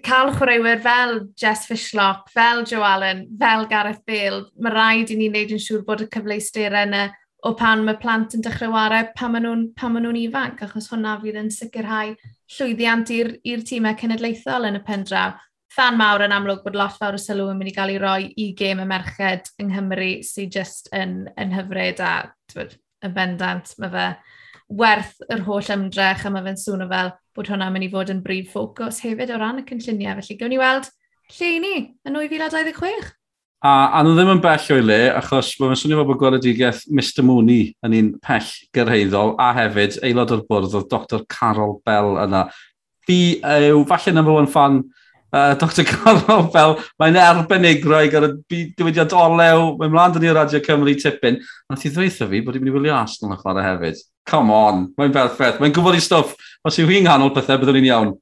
[0.07, 5.31] cael chwaraewyr fel Jess Fishlock, fel Joe Allen, fel Gareth Bale, mae rhaid i ni
[5.33, 7.09] wneud yn siŵr bod y cyfleusterau yna
[7.43, 11.41] o pan mae plant yn dechrau wario pan maen nhw'n nhw ifanc, achos hwnna fydd
[11.41, 12.15] yn sicrhau
[12.57, 15.39] llwyddiant i'r tîmau cenedlaethol yn y pen draw
[15.71, 18.29] fan mawr yn amlwg bod lot fawr o sylw yn mynd i gael ei roi
[18.43, 22.15] i gêm y merched yng Nghymru sydd just yn, yn hyfryd a
[22.57, 24.07] yn bendant mae fe
[24.81, 28.11] werth yr holl ymdrech a mae fe'n sŵn o fel bod hwnna'n mynd i fod
[28.13, 30.19] yn brif ffocws hefyd o ran y cynlluniau.
[30.19, 30.91] Felly gawn ni weld
[31.37, 31.75] lle i ni
[32.07, 33.11] yn 2026.
[33.61, 37.27] A, a nhw ddim yn bell o'i le, achos mae'n swnio fod bod gweledigaeth Mr
[37.27, 42.47] Mooney yn un pell gyrheiddol, a hefyd aelod o'r bwrdd oedd Dr Carol Bell yna.
[43.05, 43.21] Fi
[43.69, 44.81] yw falle number one fan
[45.33, 48.33] uh, Dr Carol fel mae'n arbennig roig ar y
[48.79, 51.41] diwydiant olew, mae'n mlaen dyn ni o Radio Cymru tipyn.
[51.71, 54.03] Nath i ddweithio fi bod i'n mynd i wylio Arsenal yn chwarae hefyd.
[54.31, 56.37] Come on, mae'n berffaith, mae'n gwybod i stwff.
[56.67, 58.15] Os yw hi'n nghanol pethau, byddwn ni'n iawn.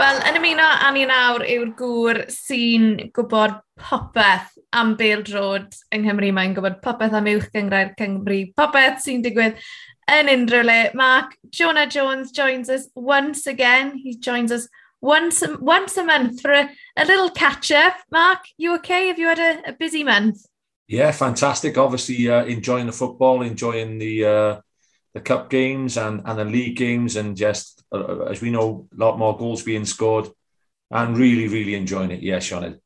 [0.00, 6.06] Wel, yn ymuno â ni nawr yw'r gŵr sy'n gwybod popeth am Bale Road yng
[6.06, 6.30] Nghymru.
[6.32, 9.58] Mae'n gwybod popeth am uwch gyngrau'r Cymru, popeth sy'n digwydd
[10.10, 10.78] yn unrhyw le.
[10.94, 13.96] Mark Jonah Jones joins us once again.
[13.96, 14.68] He joins us
[15.00, 17.94] once, once a month for a, a little catch-up.
[18.10, 19.08] Mark, you okay?
[19.08, 20.46] Have you had a, a busy month?
[20.88, 21.78] Yeah, fantastic.
[21.78, 24.60] Obviously, uh, enjoying the football, enjoying the uh,
[25.14, 28.88] the cup games and, and the league games, and just uh, uh as we know,
[28.92, 30.28] a lot more goals being scored,
[30.90, 32.22] and really, really enjoying it.
[32.22, 32.80] Yeah, Sean.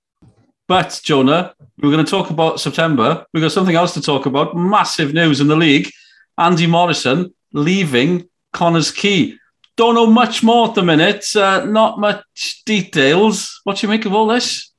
[0.69, 3.27] But Jonah, we're going to talk about September.
[3.33, 4.57] We've got something else to talk about.
[4.57, 5.91] Massive news in the league.
[6.37, 9.39] Andy Morrison leaving Connors Key.
[9.77, 11.25] Don't know much more at the minute.
[11.35, 13.61] Uh, not much details.
[13.65, 14.73] What do you make of all this?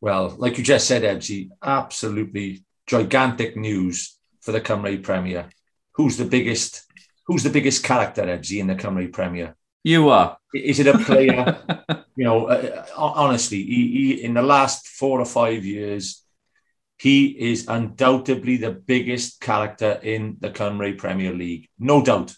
[0.00, 5.48] Well, like you just said, Ebsy, absolutely gigantic news for the Cymru Premier.
[5.94, 6.84] Who's the biggest?
[7.26, 9.56] Who's the biggest character, Ebsy, in the Cymru Premier?
[9.82, 10.36] You are.
[10.54, 11.58] Is it a player?
[12.16, 16.22] you know, uh, uh, honestly, he, he, in the last four or five years,
[16.98, 22.34] he is undoubtedly the biggest character in the Cymru Premier League, no doubt.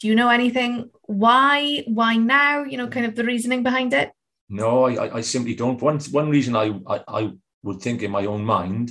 [0.00, 0.90] Do you know anything?
[1.02, 1.84] Why?
[1.86, 2.64] Why now?
[2.64, 4.12] You know, kind of the reasoning behind it.
[4.48, 5.80] No, I, I simply don't.
[5.80, 8.90] One one reason I, I, I would think in my own mind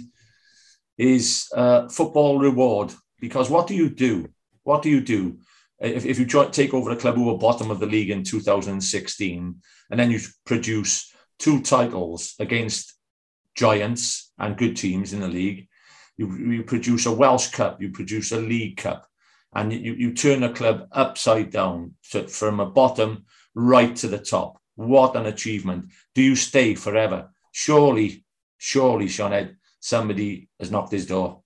[0.97, 2.93] is uh, football reward.
[3.19, 4.27] Because what do you do?
[4.63, 5.39] What do you do
[5.83, 8.23] if, if you try, take over a club who were bottom of the league in
[8.23, 9.55] 2016
[9.91, 12.92] and then you produce two titles against
[13.55, 15.67] giants and good teams in the league?
[16.17, 19.07] You, you produce a Welsh Cup, you produce a League Cup,
[19.55, 24.19] and you, you turn a club upside down to, from a bottom right to the
[24.19, 24.59] top.
[24.75, 25.91] What an achievement.
[26.15, 27.29] Do you stay forever?
[27.51, 28.25] Surely,
[28.57, 31.41] surely, Sean Ed, somebody has knocked his door.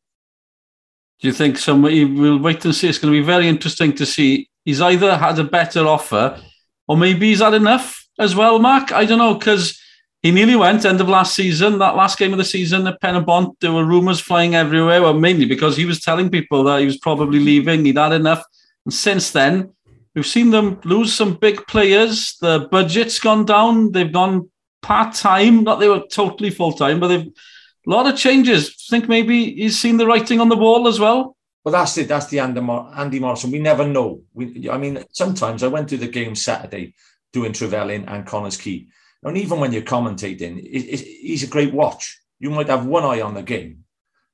[1.19, 2.87] Do you think somebody, we'll wait and see.
[2.87, 4.49] It's going to be very interesting to see.
[4.63, 6.41] He's either had a better offer
[6.87, 8.91] or maybe he's had enough as well, Mark.
[8.91, 9.81] I don't know, because
[10.23, 11.79] he nearly went end of last season.
[11.79, 15.45] That last game of the season at Penabont, there were rumours flying everywhere, well, mainly
[15.45, 17.85] because he was telling people that he was probably leaving.
[17.85, 18.43] He'd had enough.
[18.85, 19.73] And since then,
[20.15, 22.35] we've seen them lose some big players.
[22.41, 23.91] The budget's gone down.
[23.91, 24.49] They've gone
[24.81, 25.63] part time.
[25.63, 28.69] Not they were totally full time, but they've a lot of changes.
[28.69, 31.37] I think maybe he's seen the writing on the wall as well.
[31.63, 32.07] Well, that's it.
[32.07, 33.51] That's the Andy, Morrison.
[33.51, 34.21] We never know.
[34.33, 36.95] We, I mean, sometimes I went to the game Saturday
[37.31, 38.89] doing Trevelyan and Connors Key.
[39.23, 42.19] And even when you're commentating, it, it, he's a great watch.
[42.39, 43.83] You might have one eye on the game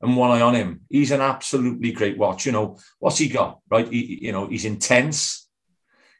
[0.01, 0.81] and one eye on him.
[0.89, 2.45] He's an absolutely great watch.
[2.45, 3.87] You know, what's he got, right?
[3.87, 5.47] He, you know, he's intense.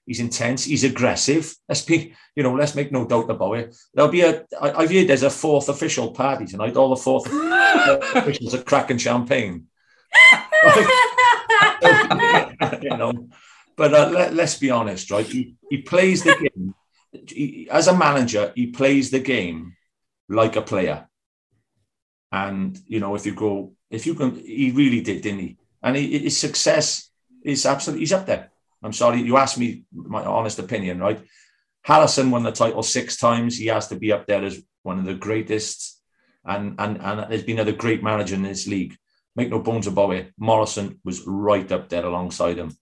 [0.06, 0.64] He's intense.
[0.66, 1.54] He's aggressive.
[1.68, 3.76] Let's be, you know, let's make no doubt about it.
[3.94, 4.46] There'll be a.
[4.60, 6.76] I, I've heard there's a fourth official party tonight.
[6.76, 7.28] All the fourth
[8.16, 9.68] officials are cracking champagne.
[12.82, 13.28] you know,
[13.76, 15.26] but uh, let, us be honest, right?
[15.26, 16.53] He, he plays the game.
[17.70, 19.76] As a manager, he plays the game
[20.30, 21.08] like a player.
[22.32, 25.58] And, you know, if you go, if you can, he really did, didn't he?
[25.84, 27.10] And he, his success
[27.44, 28.52] is absolutely, he's up there.
[28.82, 31.22] I'm sorry, you asked me my honest opinion, right?
[31.84, 33.58] Harrison won the title six times.
[33.58, 36.02] He has to be up there as one of the greatest.
[36.46, 38.96] And, and, and there's been other great manager in this league.
[39.36, 40.34] Make no bones about it.
[40.38, 42.76] Morrison was right up there alongside him.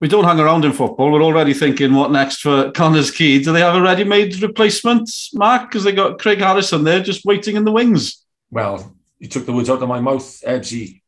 [0.00, 1.10] We don't hang around in football.
[1.10, 3.42] We're already thinking what next for Connors Quay.
[3.42, 5.70] Do they have a ready-made replacement, Mark?
[5.70, 8.22] Because they got Craig Harrison there just waiting in the wings.
[8.50, 11.00] Well, you took the words out of my mouth, Ebbsy.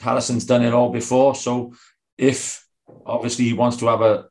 [0.00, 1.34] Harrison's done it all before.
[1.34, 1.74] So
[2.16, 2.66] if
[3.04, 4.28] obviously he wants to have a,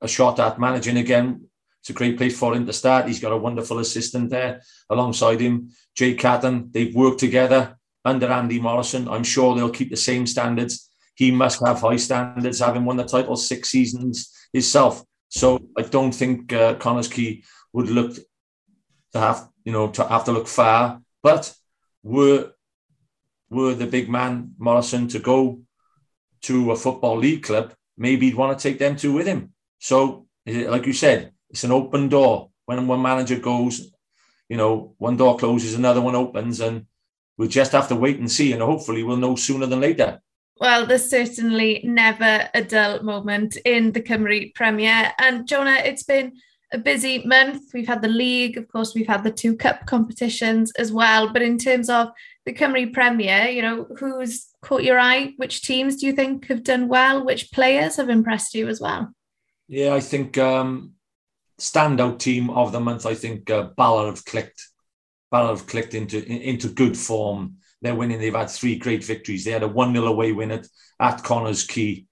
[0.00, 1.48] a shot at managing again,
[1.80, 3.08] it's a great place for him to start.
[3.08, 6.70] He's got a wonderful assistant there alongside him, Jay Catton.
[6.72, 9.06] They've worked together under Andy Morrison.
[9.06, 10.87] I'm sure they'll keep the same standards
[11.18, 15.02] he must have high standards, having won the title six seasons himself.
[15.28, 18.14] So I don't think uh, Connah's Quay would look
[19.12, 21.02] to have, you know, to have to look far.
[21.20, 21.52] But
[22.04, 22.52] were
[23.50, 25.60] were the big man Morrison to go
[26.42, 29.52] to a football league club, maybe he'd want to take them two with him.
[29.80, 32.50] So, like you said, it's an open door.
[32.66, 33.90] When one manager goes,
[34.48, 36.86] you know, one door closes, another one opens, and
[37.36, 38.52] we'll just have to wait and see.
[38.52, 40.20] And hopefully, we'll know sooner than later.
[40.60, 45.12] Well, there's certainly never a dull moment in the Cymru Premier.
[45.18, 46.32] And Jonah, it's been
[46.72, 47.70] a busy month.
[47.72, 51.32] We've had the league, of course, we've had the two cup competitions as well.
[51.32, 52.08] But in terms of
[52.44, 55.34] the Cymru Premier, you know, who's caught your eye?
[55.36, 57.24] Which teams do you think have done well?
[57.24, 59.12] Which players have impressed you as well?
[59.68, 60.94] Yeah, I think um,
[61.60, 63.06] standout team of the month.
[63.06, 64.60] I think uh, Bala have clicked.
[65.30, 68.18] Bala have clicked into into good form they're winning.
[68.18, 69.44] They've had three great victories.
[69.44, 70.66] They had a 1 0 away win at,
[71.00, 72.06] at Connah's Quay.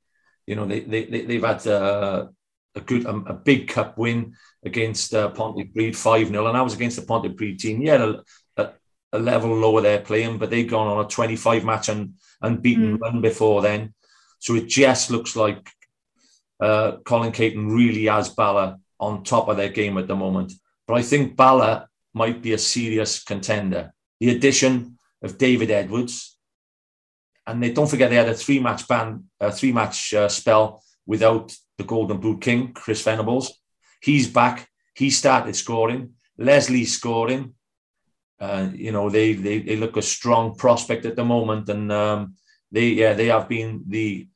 [0.46, 2.26] You know, they, they, they, have had uh,
[2.74, 6.46] a good, a, a, big cup win against uh, Pontypridd 5 0.
[6.46, 7.83] And I was against the Pontypridd team.
[7.83, 8.14] Yeah,
[8.57, 8.72] a, a,
[9.12, 12.98] a, level lower they're playing, but they've gone on a 25 match and, and beaten
[12.98, 13.00] mm.
[13.00, 13.92] run before then.
[14.38, 15.68] So it just looks like
[16.61, 20.52] uh, Colin Caton really has Bala on top of their game at the moment.
[20.87, 23.92] But I think Bala might be a serious contender.
[24.20, 26.37] The addition of David Edwards.
[27.46, 30.83] And they don't forget they had a three match ban, a three match uh, spell
[31.07, 33.61] without the Golden Boot King, Chris Venables.
[34.00, 34.68] He's back.
[34.94, 36.14] He started scoring.
[36.38, 37.55] Leslie's scoring.
[38.38, 42.35] Uh, you know, they, they they look a strong prospect at the moment, and um,
[42.70, 44.29] they yeah they have been the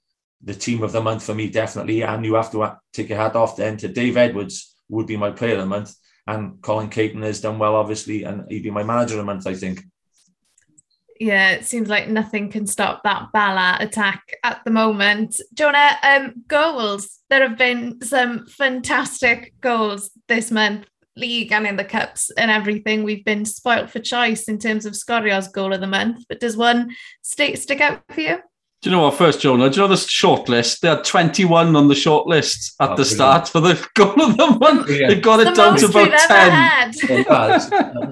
[0.43, 2.03] the team of the month for me definitely.
[2.03, 5.31] And you have to take your hat off then to Dave Edwards would be my
[5.31, 5.95] player of the month,
[6.27, 9.47] and Colin Caton has done well obviously, and he'd be my manager of the month
[9.47, 9.83] I think
[11.21, 15.39] yeah, it seems like nothing can stop that Bala attack at the moment.
[15.53, 17.21] Jonah, um, goals.
[17.29, 23.05] There have been some fantastic goals this month, league and in the cups and everything.
[23.05, 26.25] We've been spoilt for choice in terms of Scorio's goal of the month.
[26.29, 28.39] But does one stick stick out for you?
[28.83, 29.15] Do you know what?
[29.15, 30.81] First, Jonah, do you know the short list?
[30.81, 34.39] They had 21 on the short list at oh, the start for the goal of
[34.39, 34.89] the month.
[34.89, 35.09] Yeah.
[35.09, 36.95] They got it down to about 10.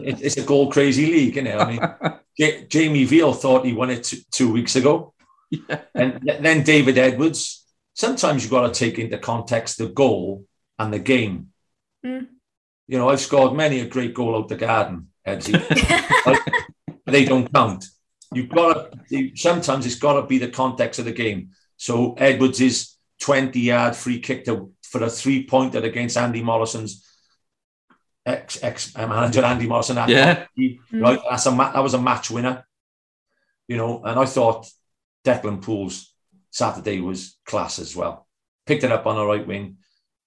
[0.02, 1.58] it's, it's a goal crazy league, isn't it?
[1.58, 1.80] I mean,
[2.38, 5.14] J- Jamie Veal thought he won it t- two weeks ago.
[5.50, 5.80] Yeah.
[5.94, 7.64] And then David Edwards.
[7.94, 10.44] Sometimes you've got to take into context the goal
[10.78, 11.48] and the game.
[12.04, 12.28] Mm.
[12.86, 15.54] You know, I've scored many a great goal out the garden, Edsy.
[17.06, 17.86] they don't count.
[18.32, 21.50] You've got to, sometimes it's got to be the context of the game.
[21.76, 27.04] So Edwards is 20 yard free kick to, for a three pointer against Andy Morrison's
[28.28, 29.96] ex ex manager Andy Morrison.
[30.08, 30.46] Yeah,
[30.92, 31.20] right.
[31.28, 32.66] That's a that was a match winner,
[33.66, 34.02] you know.
[34.04, 34.66] And I thought
[35.24, 36.12] Declan Poole's
[36.50, 38.26] Saturday was class as well.
[38.66, 39.78] Picked it up on the right wing,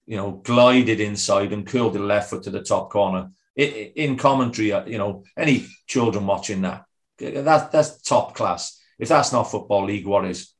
[0.06, 3.30] you know, glided inside and curled the left foot to the top corner.
[3.54, 6.84] It, in commentary, uh, you know, any children watching that,
[7.18, 8.80] that that's top class.
[8.98, 10.52] If that's not football league, what is?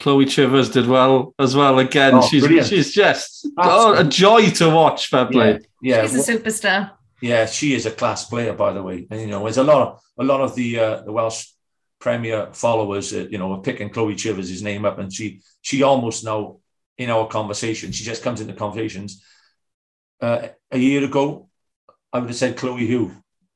[0.00, 2.14] Chloe Chivers did well as well again.
[2.14, 2.68] Oh, she's brilliant.
[2.68, 5.08] she's just oh, a joy to watch.
[5.08, 5.60] Fair play.
[5.80, 6.02] Yeah, yeah.
[6.02, 6.90] she's a superstar.
[7.22, 9.06] Yeah, she is a class player, by the way.
[9.10, 11.46] And you know, there's a lot of a lot of the uh, the Welsh
[12.00, 16.24] Premier followers, uh, you know, are picking Chloe Chivers' name up, and she she almost
[16.24, 16.58] now
[16.98, 19.22] in our conversation, she just comes into conversations.
[20.20, 21.48] Uh, a year ago,
[22.12, 23.12] I would have said Chloe Hugh.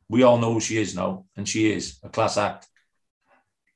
[0.08, 2.66] We all know who she is now, and she is a class act.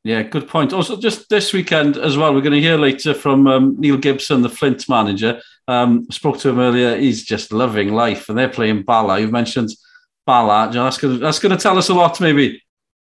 [0.04, 0.72] Yeah, good point.
[0.72, 4.42] Also, just this weekend as well, we're going to hear later from um, Neil Gibson,
[4.42, 5.40] the Flint manager.
[5.68, 6.96] Um, spoke to him earlier.
[6.96, 9.20] He's just loving life, and they're playing Bala.
[9.20, 9.70] You mentioned
[10.26, 10.70] Bala.
[10.72, 12.62] That's going, to, that's going to tell us a lot, maybe.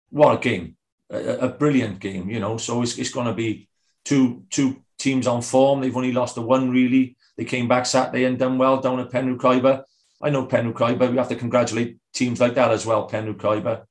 [0.09, 0.75] What a game!
[1.09, 2.57] A, a brilliant game, you know.
[2.57, 3.69] So it's, it's going to be
[4.03, 5.79] two two teams on form.
[5.79, 7.15] They've only lost the one, really.
[7.37, 9.85] They came back Saturday and done well down at Khyber.
[10.21, 13.85] I know Penrith Khyber, we have to congratulate teams like that as well, Penrith Khyber,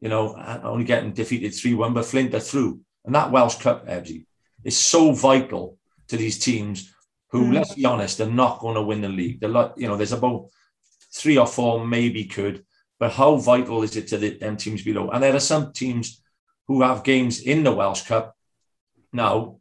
[0.00, 2.80] you know, only getting defeated 3-1, but Flint are through.
[3.04, 4.26] And that Welsh Cup, Ebsy,
[4.62, 6.92] is so vital to these teams
[7.30, 7.54] who, mm.
[7.54, 9.40] let's be honest, they're not going to win the league.
[9.40, 10.48] They're like, you know, there's about
[11.12, 12.64] three or four maybe could,
[13.00, 15.10] but how vital is it to the, them teams below?
[15.10, 16.22] And there are some teams
[16.68, 18.36] who have games in the Welsh Cup
[19.12, 19.60] now,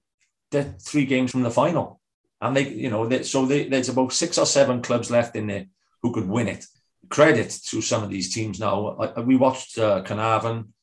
[0.51, 1.99] they're three games from the final.
[2.41, 5.47] And they, you know, they, so they, there's about six or seven clubs left in
[5.47, 5.67] there
[6.03, 6.65] who could win it.
[7.09, 8.89] Credit to some of these teams now.
[8.99, 10.73] I, we watched uh, Carnarvon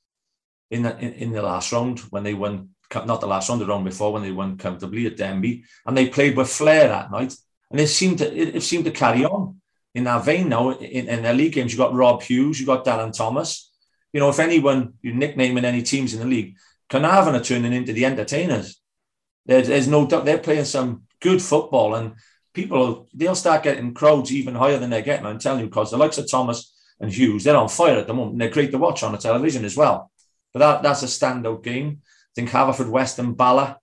[0.70, 3.66] in the, in, in the last round when they won, not the last round, the
[3.66, 7.34] round before when they won comfortably at Denby, and they played with flair that night.
[7.70, 9.60] And it seemed to it, it seemed to carry on
[9.94, 10.70] in that vein now.
[10.70, 13.70] In, in their league games, you got Rob Hughes, you got Darren Thomas.
[14.12, 16.56] You know, if anyone you nicknaming any teams in the league,
[16.88, 18.80] Carnarvon are turning into the entertainers.
[19.46, 22.14] There's, there's no doubt they're playing some good football, and
[22.52, 25.26] people they'll start getting crowds even higher than they're getting.
[25.26, 28.14] I'm telling you, because the likes of Thomas and Hughes, they're on fire at the
[28.14, 28.38] moment.
[28.38, 30.10] They're great to watch on the television as well.
[30.52, 32.00] But that, that's a standout game.
[32.02, 33.78] I think Haverfordwest and Bala,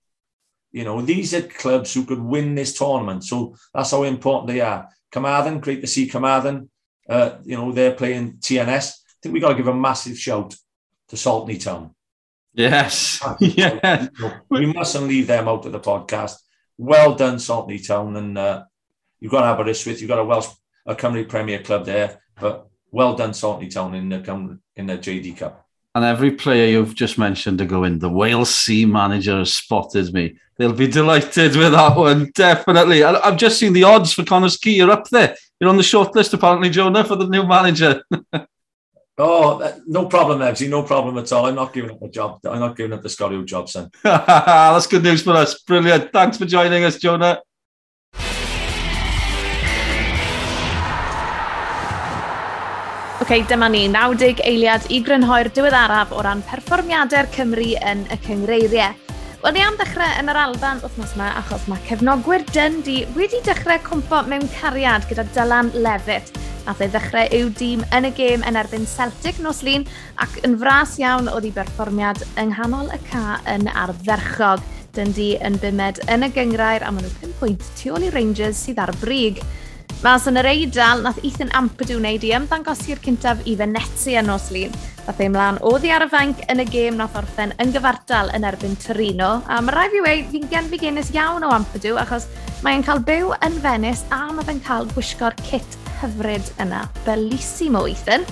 [0.72, 3.24] you know, these are clubs who could win this tournament.
[3.24, 4.90] So that's how important they are.
[5.12, 6.70] Carmarthen, great to see Carmarthen.
[7.10, 8.92] Uh, you know, they're playing TNS.
[8.92, 10.56] I think we've got to give a massive shout
[11.10, 11.96] to Saltney Town.
[12.54, 13.24] Yes.
[13.40, 14.08] yeah.
[14.50, 16.36] We mustn't leave them out of the podcast.
[16.78, 18.16] Well done, Saltney Town.
[18.16, 18.66] And uh,
[19.20, 20.48] you've got Aberystwyth, you've got a Welsh,
[20.86, 22.22] a Cymru Premier Club there.
[22.40, 25.66] But well done, Saltney Town in the, in the JD Cup.
[25.96, 30.14] And every player you've just mentioned to go in, the Wales C manager has spotted
[30.14, 30.38] me.
[30.58, 33.04] They'll be delighted with that one, definitely.
[33.04, 34.76] I've just seen the odds for Connor Ski.
[34.76, 35.36] You're up there.
[35.60, 38.04] You're on the short list, apparently, Jonah, for the new manager.
[39.20, 41.48] Oh, no problem, Evsy, no problem at all.
[41.48, 42.40] I'm not giving up the job.
[42.46, 43.90] I'm not giving up the Scorio job, son.
[44.04, 45.60] That's good news for us.
[45.64, 46.14] Brilliant.
[46.14, 47.42] Thanks for joining us, Jonah.
[53.22, 58.94] OK, dyma ni, 90 eiliad i grynhoi'r diweddaraf o ran perfformiadau'r Cymru yn y cyngreiriau.
[59.42, 63.82] Wel, ni am ddechrau yn yr alban wythnos yma achos mae cefnogwyr Dundee wedi dechrau
[63.90, 66.37] cwmpo mewn cariad gyda Dylan Levitt
[66.68, 69.86] Nath ei ddechrau i'w dîm yn y gêm yn erbyn Celtic nos lun
[70.20, 74.66] ac yn fras iawn oedd ei berfformiad yng nghanol y ca yn ardderchog.
[74.98, 78.66] Dundee yn bumed yn y gyngrair a maen nhw 5 pwynt tu ôl i Rangers
[78.66, 79.40] sydd ar brig.
[80.04, 84.52] Mas yn yr eidl, nath Ethan Ampadw wneud i ymddangosi'r cyntaf i Fenetti yn nos
[84.52, 84.76] lun.
[85.08, 88.44] Nath ei mlaen oddi ar y fanc yn y gêm nath orffen yn gyfartal yn
[88.52, 89.38] erbyn Torino.
[89.48, 92.28] A mae rai fi wei, fi'n gen fi genis iawn o Ampadw achos
[92.68, 96.86] mae'n cael byw yn Venice a mae fe'n cael gwisgo'r kit hyfryd yna.
[97.06, 98.26] Bellissimo, Ethan.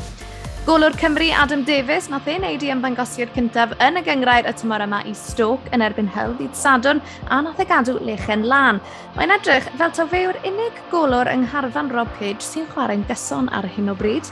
[0.65, 4.81] Golwr Cymru Adam Davies, nath ei wneud i ymddangosiad cyntaf yn y gyngrair y tymor
[4.81, 8.79] yma i Stoke yn erbyn hyl ddydd Sadwn a nath ei gadw lechen lan.
[9.13, 13.51] Mae'n edrych fel taw fe yw'r unig golwr yng ngharfan Rob Cage sy'n chwarae'n gyson
[13.53, 14.31] ar hyn o bryd.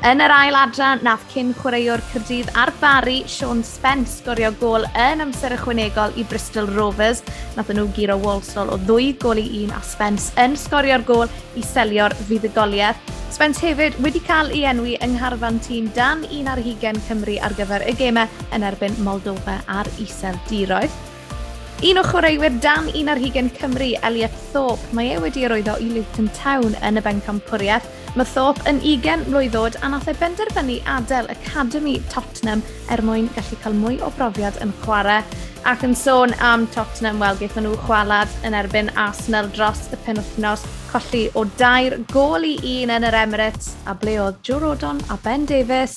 [0.00, 5.20] Yn yr ail adran, nath cyn chwaraewr Cyrdydd ar Bari, Sean Spence, gorio gol yn
[5.20, 7.20] amser ychwanegol i Bristol Rovers.
[7.52, 11.66] Nath nhw giro Walsall o ddwy gol i un a Spence yn sgorio'r gol i
[11.68, 13.12] selio'r fuddugoliaeth.
[13.28, 17.52] Spence hefyd wedi cael ei enwi yng ngharfan tîm dan un ar hugen Cymru ar
[17.60, 21.09] gyfer y gemau yn erbyn Moldova a'r Isel Diroedd.
[21.80, 25.86] Un o chwaraewyr dan un ar hugen Cymru, Elliot Thorpe, mae e wedi arwyddo i
[25.88, 27.86] Luton Town yn y bencampwriaeth.
[28.20, 32.60] Mae Thorpe yn 20 mlwydd oed a nath e benderfynu adael Academy Tottenham
[32.92, 35.22] er mwyn gallu cael mwy o brofiad yn chwarae.
[35.72, 40.68] Ac yn sôn am Tottenham, wel, gaethon nhw chwalad yn erbyn Arsenal dros y penwthnos,
[40.92, 45.16] colli o dair gol i un yn yr Emirates, a ble oedd Joe Rodon a
[45.24, 45.96] Ben Davies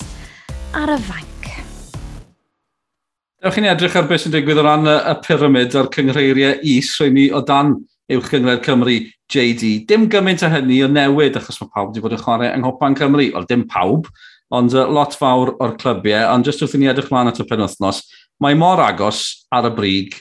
[0.72, 1.33] ar y faint.
[3.44, 6.76] Ewch chi'n edrych ar beth sy'n digwydd o ran y, y pyramid a'r cyngreiriau e,
[6.78, 7.74] is, rwy'n ni o dan
[8.16, 8.94] uwch gyngred Cymru
[9.28, 9.72] JD.
[9.90, 12.96] Dim gymaint o hynny o newid achos mae pawb wedi bod yn chwarae yng Nghopan
[12.96, 13.26] Cymru.
[13.34, 14.08] Wel, dim pawb,
[14.48, 16.30] ond uh, lot fawr o'r clybiau.
[16.32, 18.00] Ond jyst wrth i ni edrych mlaen at y penwthnos,
[18.40, 19.20] mae mor agos
[19.52, 20.16] ar y brig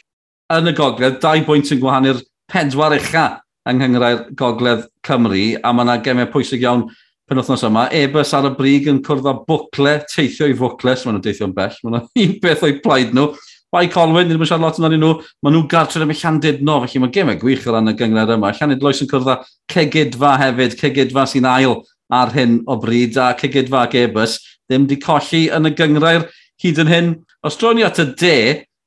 [0.51, 2.19] yn y gogledd, dau bwynt yn gwahanu'r
[2.51, 3.29] pedwar ucha
[3.71, 6.89] yng Nghyngrau'r Gogledd Cymru, a mae yna gemau pwysig iawn
[7.29, 11.25] penwthnos yma, Ebus ar y brig yn cwrdd â bwcle, teithio i fwcles, maen nhw'n
[11.25, 13.31] deithio'n bell, maen nhw'n un beth o'i plaid nhw.
[13.73, 16.75] Bai Colwyn, ddim yn siarad lot yn arnyn nhw, maen nhw'n gartref am y llandudno,
[16.83, 18.51] felly mae gemau gwych o ran y gyngred yma.
[18.59, 19.37] Llandudloes yn cwrdd â
[19.73, 21.79] cegidfa hefyd, cegidfa sy'n ail
[22.13, 24.37] ar hyn o bryd, a cegidfa ac Ebus,
[24.67, 26.27] ddim wedi colli yn y gyngrair
[26.61, 27.09] hyd yn hyn.
[27.47, 28.37] Os droi ni at y de,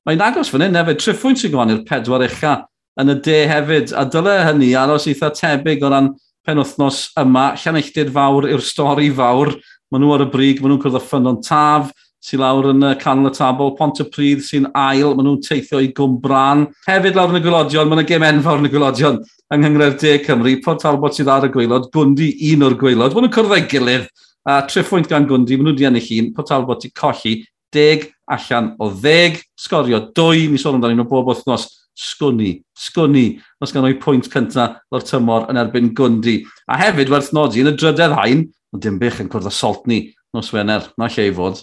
[0.06, 2.60] mae'n agos fan hyn hefyd, triffwynt sy'n gwan i'r pedwar ucha
[3.00, 6.12] yn y de hefyd, a dyle hynny aros eitha tebyg o ran
[6.46, 7.50] penwthnos yma.
[7.60, 9.52] Llanelltid fawr yw'r stori fawr.
[9.92, 11.92] Maen nhw ar y brig, maen nhw'n cwrdd â ffynon taf,
[12.26, 15.78] sy'n lawr yn y canol y tabl, pont y pryd sy'n ail, maen nhw'n teithio
[15.82, 16.64] i gwmbran.
[16.88, 19.20] Hefyd lawr yn y gwylodion, maen nhw'n gem enfawr yn y gwylodion
[19.54, 23.28] yng Nghyngred De Cymru, Port Talbot sydd ar y gweilod, Gwndi un o'r gweilod, maen
[23.28, 24.08] nhw'n cwrdd ei gilydd,
[24.46, 27.36] a triffwynt gan Gwndi, maen nhw di ennill un, Port Talbot i colli,
[27.70, 33.26] deg allan o ddeg, sgorio dwy, ni sôn amdano nhw bob wythnos, sgwni, sgwni,
[33.64, 36.42] os gan o'i pwynt cyntaf o'r tymor yn erbyn gwndi.
[36.68, 38.44] A hefyd werth nodi, yn y drydedd hain,
[38.74, 40.02] ond dim bych yn cwrdd â Saltni
[40.36, 41.62] nos Wener, na lle i fod.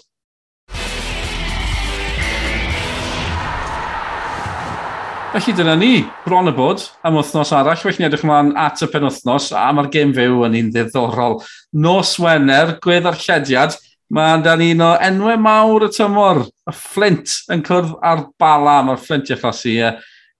[5.34, 7.78] Felly dyna ni, bron y bod, am wythnos arall.
[7.80, 11.40] Felly ni edrych ymlaen at y penwythnos, a mae'r gêm fyw yn un ddiddorol.
[11.82, 13.74] Nos Wener, gwedd ar gweddarllediad,
[14.14, 16.44] mae'n dan un o enwau mawr y tymor.
[16.70, 19.96] Y Flint yn cwrdd ar bala, mae'r Flint i achosi, uh,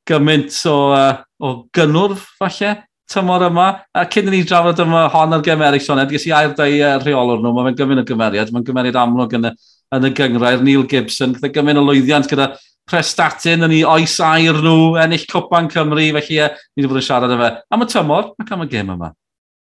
[0.09, 2.75] gymaint o, uh, o gynnwrf, falle,
[3.11, 3.69] tymor yma.
[3.95, 6.95] A cyn i ni drafod yma hon ar gymeriad, Sean, edrych i air dau uh,
[7.03, 9.53] rheolwr nhw, mae'n gymaint o gymeriad, mae'n gymeriad amlwg yn y,
[9.97, 12.53] yn y gyngrair, Neil Gibson, gyda gymaint o lwyddiant gyda
[12.91, 17.07] prestatyn yn ei oes air nhw, ennill Cwpan Cymru, felly ie, ni wedi bod yn
[17.07, 17.53] siarad efo.
[17.73, 19.15] Am y tymor ac am y gêm yma.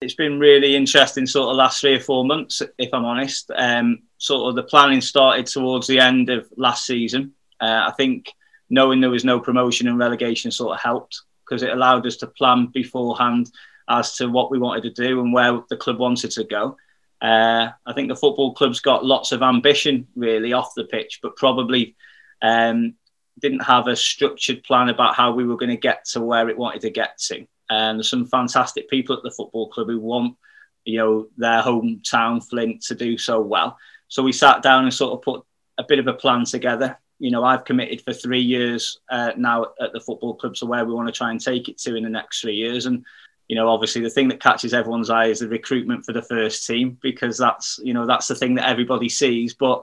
[0.03, 3.51] It's been really interesting sort of last three or four months, if I'm honest.
[3.57, 7.33] Um, sort of the planning started towards the end of last season.
[7.61, 8.27] Uh, I think
[8.71, 12.27] knowing there was no promotion and relegation sort of helped because it allowed us to
[12.27, 13.51] plan beforehand
[13.89, 16.77] as to what we wanted to do and where the club wanted to go.
[17.23, 21.37] Uh, I think the football club's got lots of ambition really off the pitch, but
[21.37, 21.97] probably
[22.43, 22.95] um,
[23.41, 26.59] didn't have a structured plan about how we were going to get to where it
[26.59, 27.47] wanted to get to.
[27.71, 30.37] And there's some fantastic people at the football club who want,
[30.85, 33.77] you know, their hometown Flint to do so well.
[34.09, 35.45] So we sat down and sort of put
[35.79, 36.99] a bit of a plan together.
[37.19, 40.85] You know, I've committed for three years uh, now at the football club, so where
[40.85, 42.87] we want to try and take it to in the next three years.
[42.87, 43.05] And
[43.49, 46.67] you know, obviously the thing that catches everyone's eye is the recruitment for the first
[46.67, 49.55] team because that's you know that's the thing that everybody sees.
[49.55, 49.83] But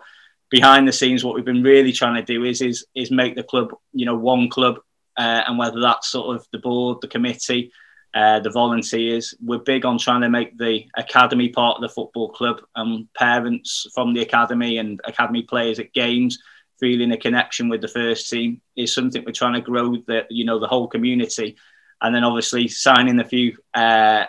[0.50, 3.44] behind the scenes, what we've been really trying to do is is is make the
[3.44, 4.80] club, you know, one club,
[5.18, 7.72] uh, and whether that's sort of the board, the committee,
[8.14, 9.34] uh, the volunteers.
[9.42, 13.88] We're big on trying to make the academy part of the football club, and parents
[13.96, 16.38] from the academy and academy players at games
[16.84, 20.44] feeling a connection with the first team is something we're trying to grow the you
[20.44, 21.56] know the whole community,
[22.02, 24.26] and then obviously signing a few uh,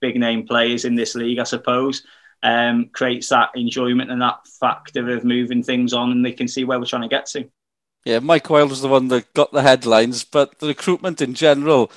[0.00, 2.04] big name players in this league, I suppose
[2.42, 6.64] um, creates that enjoyment and that factor of moving things on and they can see
[6.64, 7.48] where we're trying to get to.
[8.04, 11.90] Yeah, Mike Wilde was the one that got the headlines, but the recruitment in general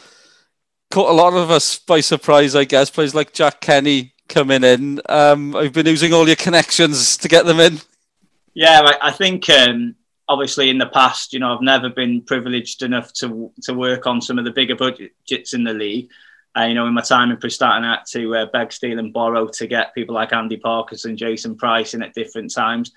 [0.89, 2.89] caught a lot of us by surprise, I guess.
[2.89, 5.01] Players like Jack Kenny coming in.
[5.07, 7.80] Um, I've been using all your connections to get them in.
[8.55, 9.95] Yeah, I, I think um,
[10.30, 14.21] obviously in the past, you know, I've never been privileged enough to to work on
[14.21, 16.09] some of the bigger budgets in the league.
[16.57, 19.13] Uh, you know, in my time in Prestata, I had to uh, beg, steal, and
[19.13, 22.91] borrow to get people like Andy Parkinson, Jason Price in at different times.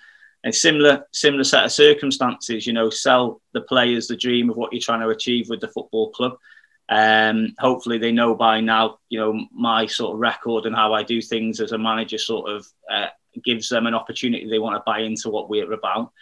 [0.45, 2.67] And similar, similar set of circumstances.
[2.67, 5.69] You know, sell the players the dream of what you're trying to achieve with the
[5.69, 6.37] football club.
[6.89, 8.99] Um, hopefully, they know by now.
[9.09, 12.51] You know, my sort of record and how I do things as a manager sort
[12.51, 13.09] of uh,
[13.45, 14.49] gives them an opportunity.
[14.49, 16.13] They want to buy into what we're about.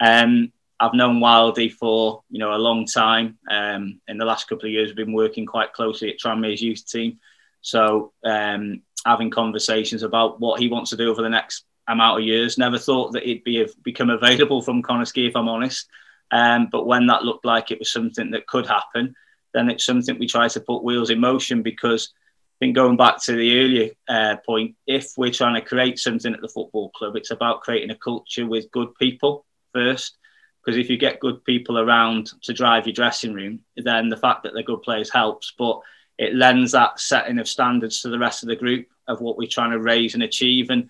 [0.00, 3.38] Um, I've known Wildy for you know a long time.
[3.50, 6.86] Um, in the last couple of years, we've been working quite closely at Tranmere's youth
[6.86, 7.18] team.
[7.60, 12.26] So um, having conversations about what he wants to do over the next amount of
[12.26, 12.58] years.
[12.58, 15.88] Never thought that it'd be become available from Conisky, if I'm honest.
[16.30, 19.14] Um, but when that looked like it was something that could happen,
[19.52, 23.22] then it's something we try to put wheels in motion because I think going back
[23.24, 27.16] to the earlier uh, point, if we're trying to create something at the football club,
[27.16, 30.16] it's about creating a culture with good people first.
[30.64, 34.42] Because if you get good people around to drive your dressing room, then the fact
[34.42, 35.52] that they're good players helps.
[35.58, 35.80] But
[36.16, 39.48] it lends that setting of standards to the rest of the group of what we're
[39.48, 40.70] trying to raise and achieve.
[40.70, 40.88] And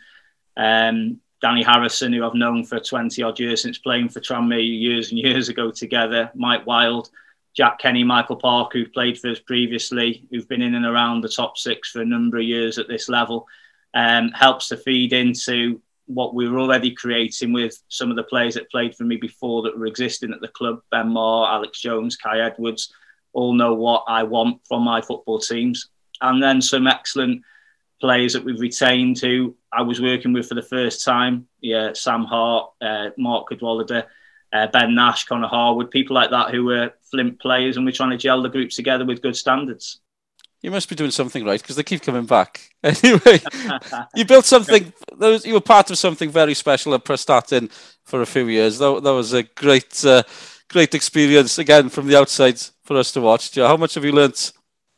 [0.56, 5.10] um, Danny Harrison, who I've known for 20 odd years since playing for Tranmere years
[5.10, 7.10] and years ago together, Mike Wild,
[7.54, 11.28] Jack Kenny, Michael Park, who've played for us previously, who've been in and around the
[11.28, 13.46] top six for a number of years at this level,
[13.94, 18.54] um, helps to feed into what we were already creating with some of the players
[18.54, 22.16] that played for me before that were existing at the club Ben Moore, Alex Jones,
[22.16, 22.92] Kai Edwards
[23.34, 25.88] all know what I want from my football teams.
[26.22, 27.42] And then some excellent
[28.00, 31.48] players that we've retained who I was working with for the first time.
[31.60, 34.04] Yeah, Sam Hart, uh, Mark Cadwallader,
[34.52, 38.10] uh, Ben Nash, Connor Harwood, people like that who were Flint players, and we're trying
[38.10, 40.00] to gel the groups together with good standards.
[40.64, 42.70] You must be doing something right because they keep coming back.
[42.84, 43.40] Anyway,
[44.14, 44.92] you built something.
[45.18, 47.70] Was, you were part of something very special at Prestatyn
[48.02, 48.78] for a few years.
[48.78, 50.22] That, that was a great, uh,
[50.70, 53.54] great experience again from the outside for us to watch.
[53.56, 54.52] How much have you learnt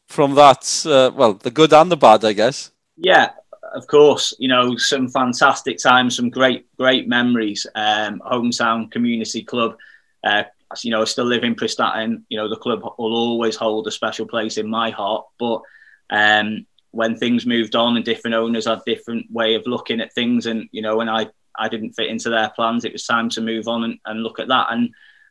[0.07, 0.85] from that?
[0.87, 2.71] Uh, well, the good and the bad, I guess.
[2.97, 3.31] Yeah,
[3.75, 7.67] of course, you know, some fantastic times, some great, great memories.
[7.75, 9.77] Um, hometown community club.
[10.23, 10.45] Uh,
[10.83, 12.25] you know, I still live in Prestatyn.
[12.29, 15.25] You know, the club will always hold a special place in my heart.
[15.39, 15.63] But
[16.11, 20.47] um, when things moved on and different owners had different way of looking at things,
[20.47, 23.41] and you know, when I I didn't fit into their plans, it was time to
[23.41, 24.69] move on and, and look at that.
[24.71, 24.91] And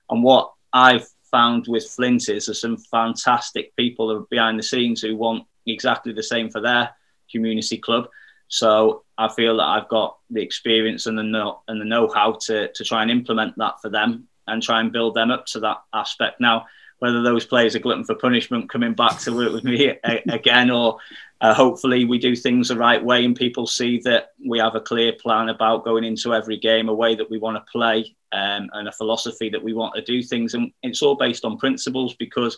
[0.09, 5.17] and what I've found with Flint is there's some fantastic people behind the scenes who
[5.17, 6.91] want exactly the same for their
[7.29, 8.07] community club.
[8.47, 12.71] So I feel that I've got the experience and the know and the know-how to
[12.71, 15.83] to try and implement that for them and try and build them up to that
[15.93, 16.39] aspect.
[16.39, 16.65] Now,
[16.99, 20.97] whether those players are glutton for punishment coming back to work with me again, or
[21.41, 24.81] uh, hopefully we do things the right way and people see that we have a
[24.81, 28.69] clear plan about going into every game, a way that we want to play, um,
[28.73, 30.53] and a philosophy that we want to do things.
[30.53, 32.57] And it's all based on principles because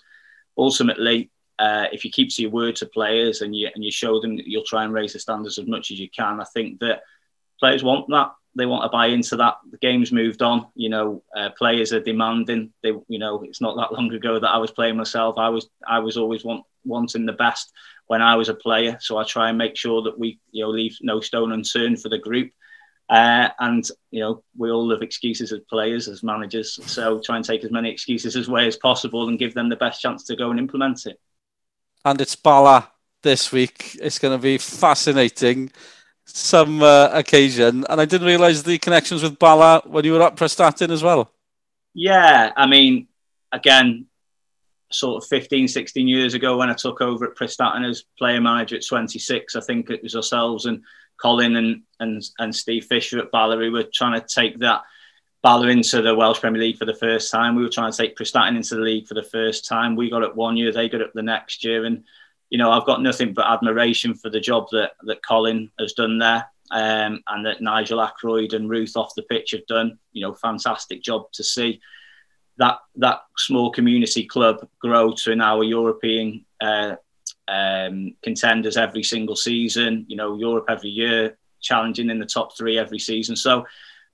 [0.58, 4.20] ultimately uh, if you keep to your word to players and you and you show
[4.20, 6.80] them that you'll try and raise the standards as much as you can, I think
[6.80, 7.02] that
[7.60, 8.34] players want that.
[8.58, 9.56] They want to buy into that.
[9.72, 10.68] The game's moved on.
[10.76, 12.74] You know, uh, players are demanding.
[12.84, 15.36] They, you know, it's not that long ago that I was playing myself.
[15.38, 17.72] I was, I was always want, wanting the best
[18.08, 18.98] when I was a player.
[19.00, 22.10] So I try and make sure that we, you know, leave no stone unturned for
[22.10, 22.52] the group.
[23.10, 26.78] Uh, and you know, we all have excuses as players, as managers.
[26.92, 29.78] So try and take as many excuses as way as possible and give them the
[29.78, 31.18] best chance to go and implement it
[32.08, 32.90] and it's Bala
[33.22, 33.98] this week.
[34.02, 35.72] It's going to be fascinating.
[36.30, 40.36] Some uh, occasion, and I didn't realise the connections with Bala when you were at
[40.36, 41.32] Prestatyn as well.
[41.94, 43.08] Yeah, I mean,
[43.52, 44.06] again,
[44.92, 48.76] sort of 15, 16 years ago when I took over at Prestatyn as player manager
[48.76, 50.84] at 26, I think it was ourselves and
[51.20, 54.84] Colin and and, and Steve Fisher at Bala who were trying to take that
[55.42, 57.56] Bala into the Welsh Premier League for the first time.
[57.56, 59.96] We were trying to take Prestatyn into the league for the first time.
[59.96, 61.86] We got it one year, they got it the next year.
[61.86, 62.04] And,
[62.50, 66.18] you know, I've got nothing but admiration for the job that, that Colin has done
[66.18, 70.00] there um, and that Nigel Ackroyd and Ruth off the pitch have done.
[70.14, 71.80] You know, fantastic job to see
[72.58, 76.96] that that small community club grow to now a European uh,
[77.48, 80.06] um, contenders every single season.
[80.08, 83.36] You know, Europe every year, challenging in the top three every season.
[83.36, 83.66] So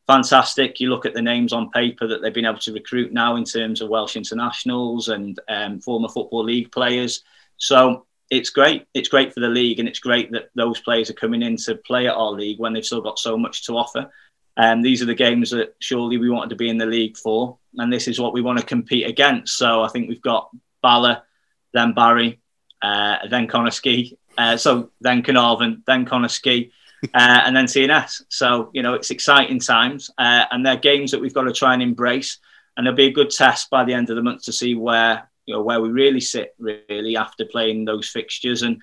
[0.08, 0.80] fantastic.
[0.80, 3.46] You look at the names on paper that they've been able to recruit now in
[3.46, 7.24] terms of Welsh internationals and um, former Football League players.
[7.58, 8.88] So it's great.
[8.94, 11.76] It's great for the league, and it's great that those players are coming in to
[11.76, 14.10] play at our league when they've still got so much to offer.
[14.58, 17.18] And um, these are the games that surely we wanted to be in the league
[17.18, 19.58] for, and this is what we want to compete against.
[19.58, 20.50] So I think we've got
[20.82, 21.24] Bala,
[21.74, 22.40] then Barry,
[22.82, 26.72] uh, then Conisky, uh, so then Carnarvon, then Conisky
[27.14, 28.24] uh, and then TNS.
[28.30, 31.74] So, you know, it's exciting times uh, and they're games that we've got to try
[31.74, 32.40] and embrace.
[32.76, 35.30] And there'll be a good test by the end of the month to see where,
[35.46, 38.62] you know, where we really sit really after playing those fixtures.
[38.62, 38.82] And,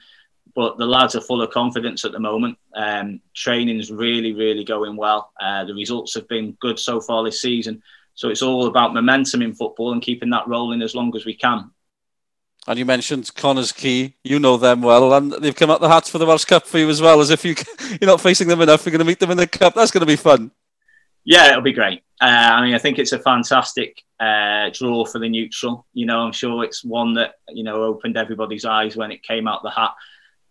[0.55, 2.59] but the lads are full of confidence at the moment.
[2.75, 5.33] Um, training is really, really going well.
[5.41, 7.83] Uh, the results have been good so far this season.
[8.15, 11.35] So it's all about momentum in football and keeping that rolling as long as we
[11.35, 11.71] can.
[12.67, 14.15] And you mentioned Connors Key.
[14.23, 16.79] You know them well, and they've come up the hats for the Welsh Cup for
[16.79, 17.21] you as well.
[17.21, 17.55] As if you
[18.01, 19.75] you're not facing them enough, you're going to meet them in the cup.
[19.75, 20.51] That's going to be fun.
[21.25, 22.03] Yeah, it'll be great.
[22.21, 25.87] Uh, I mean, I think it's a fantastic uh, draw for the neutral.
[25.95, 29.49] You know, I'm sure it's one that you know opened everybody's eyes when it came
[29.49, 29.95] out the hat.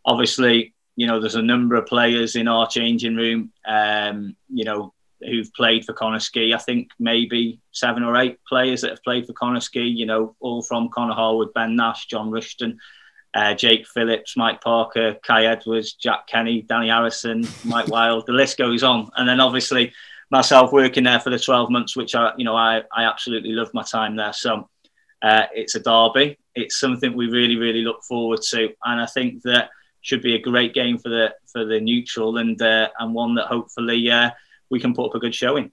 [0.05, 3.51] Obviously, you know, there's a number of players in our changing room.
[3.67, 6.53] Um, you know, who've played for Conisky.
[6.53, 10.61] I think maybe seven or eight players that have played for Conisky, you know, all
[10.61, 12.80] from Connor Harwood, Ben Nash, John Rushton,
[13.34, 18.57] uh, Jake Phillips, Mike Parker, Kai Edwards, Jack Kenny, Danny Harrison, Mike Wild, the list
[18.57, 19.09] goes on.
[19.15, 19.93] And then obviously
[20.30, 23.73] myself working there for the 12 months, which I, you know, I, I absolutely love
[23.73, 24.34] my time there.
[24.34, 24.69] So
[25.21, 26.38] uh, it's a derby.
[26.55, 28.69] It's something we really, really look forward to.
[28.86, 29.69] And I think that
[30.01, 33.47] should be a great game for the for the neutral and uh, and one that
[33.47, 34.30] hopefully uh,
[34.69, 35.71] we can put up a good showing.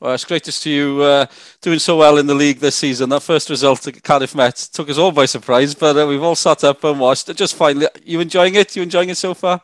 [0.00, 1.26] Well, it's great to see you uh,
[1.62, 3.10] doing so well in the league this season.
[3.10, 6.34] That first result at Cardiff Met took us all by surprise, but uh, we've all
[6.34, 7.34] sat up and watched.
[7.36, 8.74] Just finally, you enjoying it?
[8.74, 9.62] You enjoying it so far?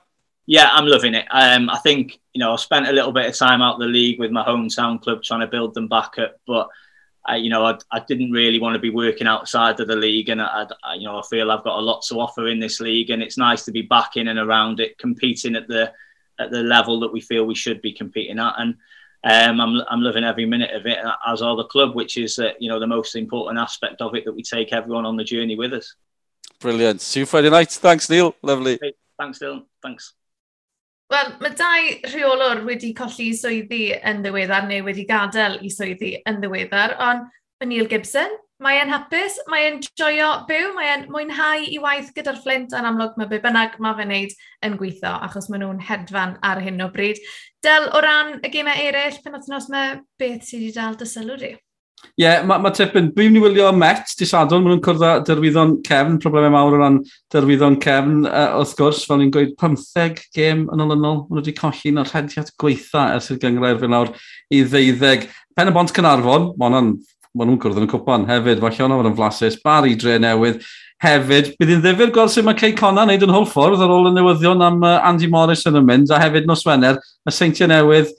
[0.50, 1.26] Yeah, I'm loving it.
[1.30, 4.18] Um, I think you know I spent a little bit of time out the league
[4.18, 6.66] with my hometown club trying to build them back up, but
[7.30, 10.28] uh, you know I, I, didn't really want to be working outside of the league,
[10.28, 12.80] and I, I, you know I feel I've got a lot to offer in this
[12.80, 15.92] league, and it's nice to be back in and around it, competing at the
[16.40, 18.54] at the level that we feel we should be competing at.
[18.58, 18.74] And
[19.22, 20.98] um, I'm, I'm loving every minute of it,
[21.28, 24.24] as are the club, which is uh, you know the most important aspect of it
[24.24, 25.94] that we take everyone on the journey with us.
[26.58, 27.02] Brilliant.
[27.02, 27.70] See you Friday night.
[27.70, 28.34] Thanks, Neil.
[28.42, 28.80] Lovely.
[29.16, 29.62] Thanks, Dylan.
[29.80, 30.14] Thanks.
[31.10, 36.38] Wel, mae dau rheolwr wedi colli swyddi yn ddiweddar neu wedi gadael i swyddi yn
[36.38, 37.24] ddiweddar, ond
[37.58, 42.12] mae Neil Gibson, mae e'n hapus, mae e'n joio byw, mae e'n mwynhau i waith
[42.14, 44.36] gyda'r Flint a'n amlwg mae be bynnag mae fe'n neud
[44.68, 47.18] yn gweithio, achos maen nhw'n hedfan ar hyn o bryd.
[47.66, 51.40] Del, o ran y gemau eraill, pen othnos mae beth sydd wedi dal dy sylw
[51.42, 51.56] di?
[52.20, 55.04] Ie, yeah, mae ma tipyn, dwi'n mynd i wylio Met, di sadwn, maen nhw'n cwrdd
[55.06, 56.98] â derwyddon cefn, problemau mawr o ran
[57.32, 61.54] dyrwyddon cefn, uh, wrth gwrs, fel ni'n gweud 15 gêm yn olynol, maen nhw wedi
[61.56, 64.12] colli colli'n o'r rhediad gweitha ers i'r gyngrair fe nawr
[64.52, 65.26] i ddeuddeg.
[65.56, 66.92] Pen y bont Cynarfon, maen nhw'n
[67.38, 70.64] maen nhw'n cwrdd yn y cwpan hefyd, falle hwnna yn flasus, bar i dre newydd
[71.04, 71.52] hefyd.
[71.60, 74.64] Bydd hi'n ddifur gweld sut mae Cey Conna wneud yn hwlffordd ar ôl y newyddion
[74.66, 78.10] am uh, Andy Morris yn y mynd, a hefyd nos Wener, y seintiau newydd,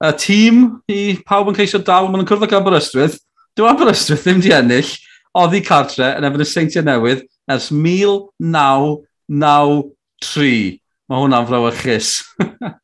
[0.00, 3.18] y tîm i pawb yn ceisio dal, maen nhw'n cwrdd ag Aberystwyth.
[3.58, 4.92] Dyw Aberystwyth ddim di ennill,
[5.36, 10.60] oddi cartre yn efo'n y seintiau newydd ers 1993.
[11.10, 12.08] Mae hwnna'n frawychus.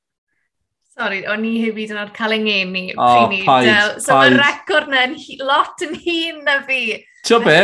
[0.96, 2.84] Sorry, o'n i hefyd yn o'r cael engeni.
[2.96, 5.12] O, oh, paid, So mae'r record na'n
[5.44, 7.04] lot yn hun na fi.
[7.28, 7.60] Ti'n be?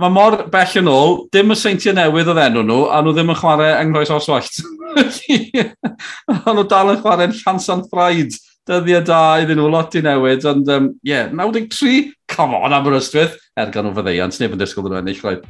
[0.00, 3.32] Mae mor bell yn ôl, dim y seintiau newydd oedd enw nhw, a nhw ddim
[3.34, 4.54] yn chwarae yng Nghroes Oswallt.
[4.96, 4.98] a
[6.56, 8.32] nhw dal yn chwarae yn Llansan Ffraid
[8.68, 13.34] dyddiau da iddyn nhw, lot i newid, ond ie, um, yeah, 93, come on Aberystwyth,
[13.58, 15.42] er gan nhw fyddeiant, neb yn disgwyl nhw ennill roedd.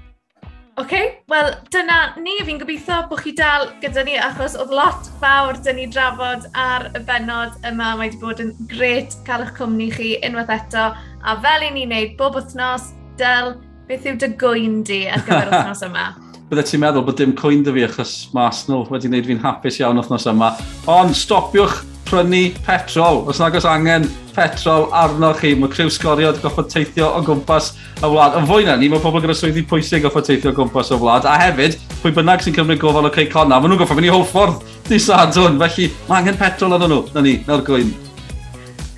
[0.73, 5.11] Oce, okay, wel dyna ni, fi'n gobeithio bod chi dal gyda ni achos oedd lot
[5.21, 7.91] fawr dyn ni drafod ar y benod yma.
[7.99, 11.93] Mae wedi bod yn gret cael eich cwmni chi unwaith eto a fel i ni'n
[11.93, 12.89] neud bob wythnos,
[13.21, 13.53] del
[13.91, 16.09] beth yw dy gwyn di ar gyfer wythnos yma?
[16.49, 19.83] Bydde ti'n meddwl bod dim cwyn dy fi achos mae Arsenal wedi wneud fi'n hapus
[19.85, 20.55] iawn wythnos yma.
[20.89, 21.83] Ond stopiwch
[22.13, 23.25] prynu petrol.
[23.29, 24.05] Os nag oes angen
[24.37, 28.37] petrol arno chi, mae criw sgoriad goffod teithio o gwmpas y wlad.
[28.37, 31.29] Yn fwy na ni, mae pobl gyda swyddi pwysig goffod teithio o gwmpas y wlad.
[31.29, 34.61] A hefyd, pwy bynnag sy'n cymryd gofal o Ceicona, maen nhw'n goffod mynd i hoffordd
[34.91, 35.57] di sadwn.
[35.63, 37.03] Felly, mae angen petrol arno nhw.
[37.17, 37.93] Na ni, na'r gwyn.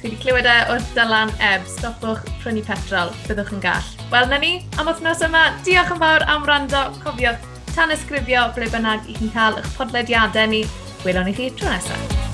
[0.02, 3.94] Chi wedi clywed e o Dylan Eb, stopwch prynu petrol, byddwch yn gall.
[4.12, 8.68] Wel, na ni, am wythnos yma, diolch yn fawr am rando, cofiwch tan ysgrifio ble
[8.74, 10.66] bynnag i chi'n cael eich podlediadau ni.
[11.06, 12.33] Gwelwn i chi tro nesaf.